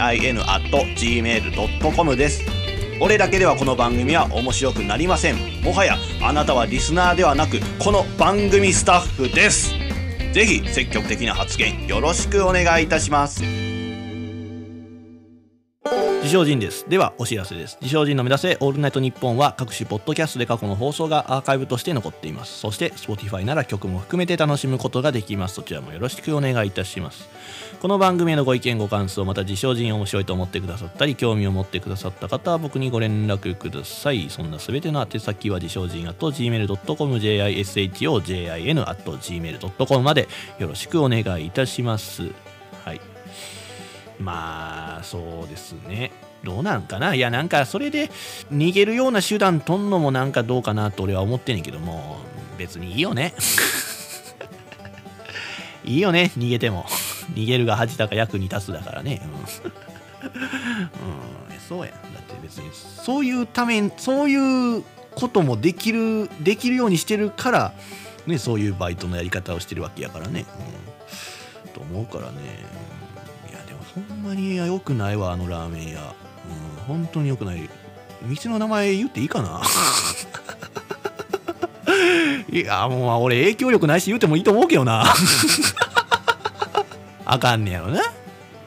[0.00, 2.42] at gmail.com です。
[3.00, 5.62] 俺だけではこの番組は面白くなりません。
[5.62, 9.91] もはやあなたはリスナーではなくこの番組スタッフです。
[10.32, 13.81] ぜひ積極的な発言よろしくお願いいたします。
[16.22, 16.88] 自称人です。
[16.88, 17.76] ではお知らせです。
[17.80, 22.60] 自称人の目指せオールナイトニッポンは各種ポッドキャストで過去の放送がアーカイブとして残っています。
[22.60, 25.56] そして Spotify なら曲も含めて楽しむことができます。
[25.56, 27.28] そちらもよろしくお願いいたします。
[27.80, 34.30] この番組へのご意見ご感想また自称人面白いと思ってくださったり興味を持ってくださった方は僕にご連絡ください。
[34.30, 40.28] そんなすべての宛先は自称人 at gmail.com jishojin at gmail.com まで
[40.60, 42.51] よろしくお願いいたします。
[44.22, 46.12] まあそうですね
[46.44, 47.14] どうなんかな？
[47.14, 48.10] いやなんかそれで
[48.52, 52.18] 逃げるような手段とんのもなんかどうかなと俺は思ってんねんけども
[52.58, 53.34] 別にいいよね
[55.84, 56.84] いいよね逃げても
[57.34, 59.22] 逃げるが恥だか役に立つだからね。
[61.50, 61.92] うん、そうや。
[61.92, 64.84] だって別に、そういうため、そういう
[65.14, 67.72] こともできる、できるようにしてるから、
[68.26, 70.44] ね、そういうバイトのやり方をしてるわけやからね。
[71.66, 72.36] うん、と思うからね。
[73.94, 76.00] ほんまに良くないわ、あのラーメン屋。
[76.00, 77.68] うん、本当に良くない。
[78.22, 79.60] 店の名前言っていいかな？
[82.50, 85.04] いやもう俺影響力ないし言うてもいいと思うけどな。
[87.24, 88.02] あかんねやろな。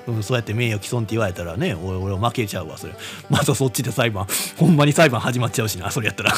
[0.07, 2.95] うん、そうやって名誉毀損って言われたらね俺俺負けちゃうわそれ。
[3.29, 4.27] またそっちで裁判。
[4.57, 6.33] ほんまに裁判始まっちゃうしなそれやったら。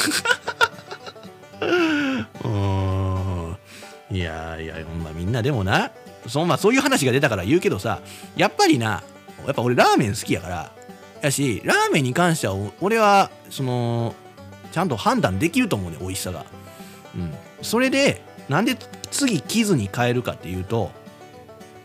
[2.44, 3.56] うん。
[4.10, 5.90] いやいやほんまみんなでもな。
[6.26, 8.00] そ,、まあ、そういう話が出たから言うけどさ
[8.36, 9.02] やっぱりな
[9.46, 10.72] やっぱ俺ラーメン好きやから
[11.22, 14.14] やしラーメンに関しては俺はその
[14.72, 16.44] ちゃんと判断できると思うね美味しさが。
[17.14, 17.34] うん。
[17.62, 18.76] それでなんで
[19.10, 20.90] 次キズに変えるかっていうと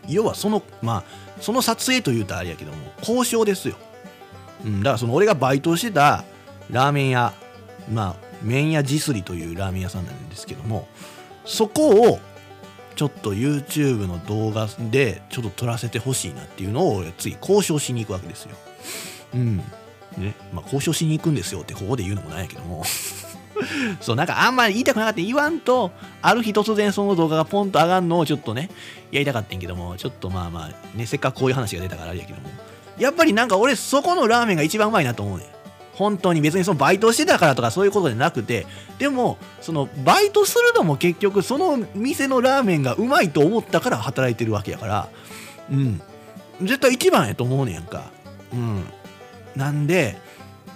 [0.08, 1.04] 要はそのまあ
[1.40, 3.76] その撮影というとあれやけども交渉ですよ、
[4.64, 6.24] うん、だからその俺がバイトしてた
[6.70, 7.32] ラーメン屋
[7.90, 10.86] まあ麺屋ジスリというラーメン屋さんなんですけども
[11.44, 12.18] そこを
[12.96, 18.56] ちょっと YouTube の動画でちょっと撮らせてほしいなっていうのを俺次交渉しに行くわけですよ。
[19.34, 19.58] うん。
[20.18, 20.34] ね。
[20.52, 22.84] まあ交渉しに行くんですよってここで言うのもないやけども。
[24.00, 25.92] そうなんかあんまり言いたくなかった言わんと
[26.22, 28.68] ある日突然その動画がポンと上がるのをちょっとね
[29.12, 29.96] やりたかったんけども。
[29.96, 32.48] ちょっとまあまあねせっかくこういう話が出たからあれやけども。
[32.98, 35.53] やっぱりなんか俺そこのラーメンが一番うまいなと思うねん。
[35.94, 38.66] 本当に別にそのバイトしてたからとかそういうことじゃなくて
[38.98, 45.08] でもそのバイトするのも結局その店のラーメンがうまいと思ったから働いてるわけやから
[45.70, 46.00] うん。
[46.60, 48.10] 絶対一番やと思うねやんか。
[48.52, 48.84] うん。
[49.56, 50.16] なんで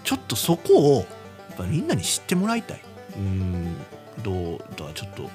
[0.04, 2.80] ちょっとそこをやっぱみんなに知ってもらいたい。
[3.16, 3.76] うん。
[4.22, 5.30] どうだちょっと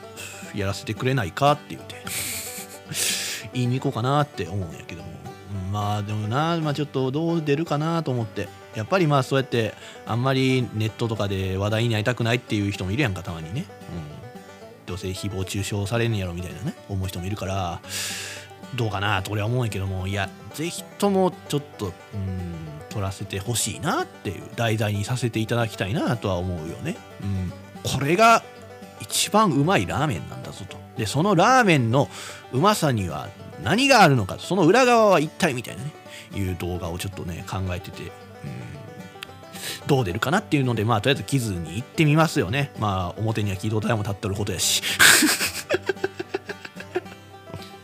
[0.55, 1.95] やらせてくれないかって言って。
[3.53, 5.09] 言いに行こうかなって思うんやけども、
[5.71, 8.49] まあでもな、まあ、ちょっとどう出るかなと思って。
[8.75, 9.73] やっぱりまあそうやって
[10.05, 17.81] あんまりネットとかで話題になりたくないっていう人もいるやんかたまにね、うん、どうせ誹謗中傷されんやろみたいなね思う人もいるから
[18.75, 26.95] どうかなと俺は思うんやけどもいやぜひともちょっとうん撮らせてほしいなっていう題材にさせていただきたいなとは思うよね。
[27.23, 27.51] うん、
[27.83, 28.43] これが
[29.01, 30.77] 一番うまいラーメンなんだぞと。
[30.95, 32.07] でそのラーメンの
[32.51, 33.29] うまさには
[33.63, 35.91] 何があるのかその裏側は一体みたいなね
[36.35, 38.11] いう動画をちょっとね考えてて、うん、
[39.87, 42.71] どう出るかなっていうのでまあとりあえずキズに行ってみますよね。
[42.79, 44.81] まあ表には軌道台も立ってることやし。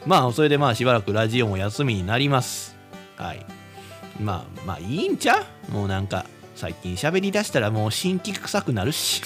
[0.05, 2.75] まあそれでまあしばらくラジオも休みになります。
[3.17, 3.45] はい。
[4.19, 9.21] まあまあいいんちゃもうなんか最近喋りだしたらもう新規臭くなるし。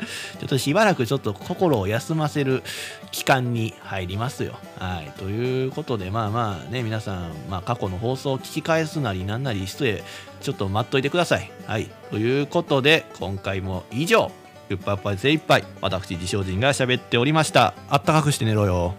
[0.40, 2.62] ちょっとしばらくちょっと心を休ませる
[3.10, 4.58] 期間に入りますよ。
[4.78, 5.12] はい。
[5.18, 10.02] ということで、まあまあね、皆さん、まあ過去の放送を聞き返すなりなんなりして、
[10.40, 11.50] ちょっと待っといてください。
[11.66, 11.90] はい。
[12.10, 14.30] ということで、今回も以上、
[14.68, 17.74] グッパッパ精一杯、私、自称人が喋っておりました。
[17.88, 18.94] あったかくして寝ろよ。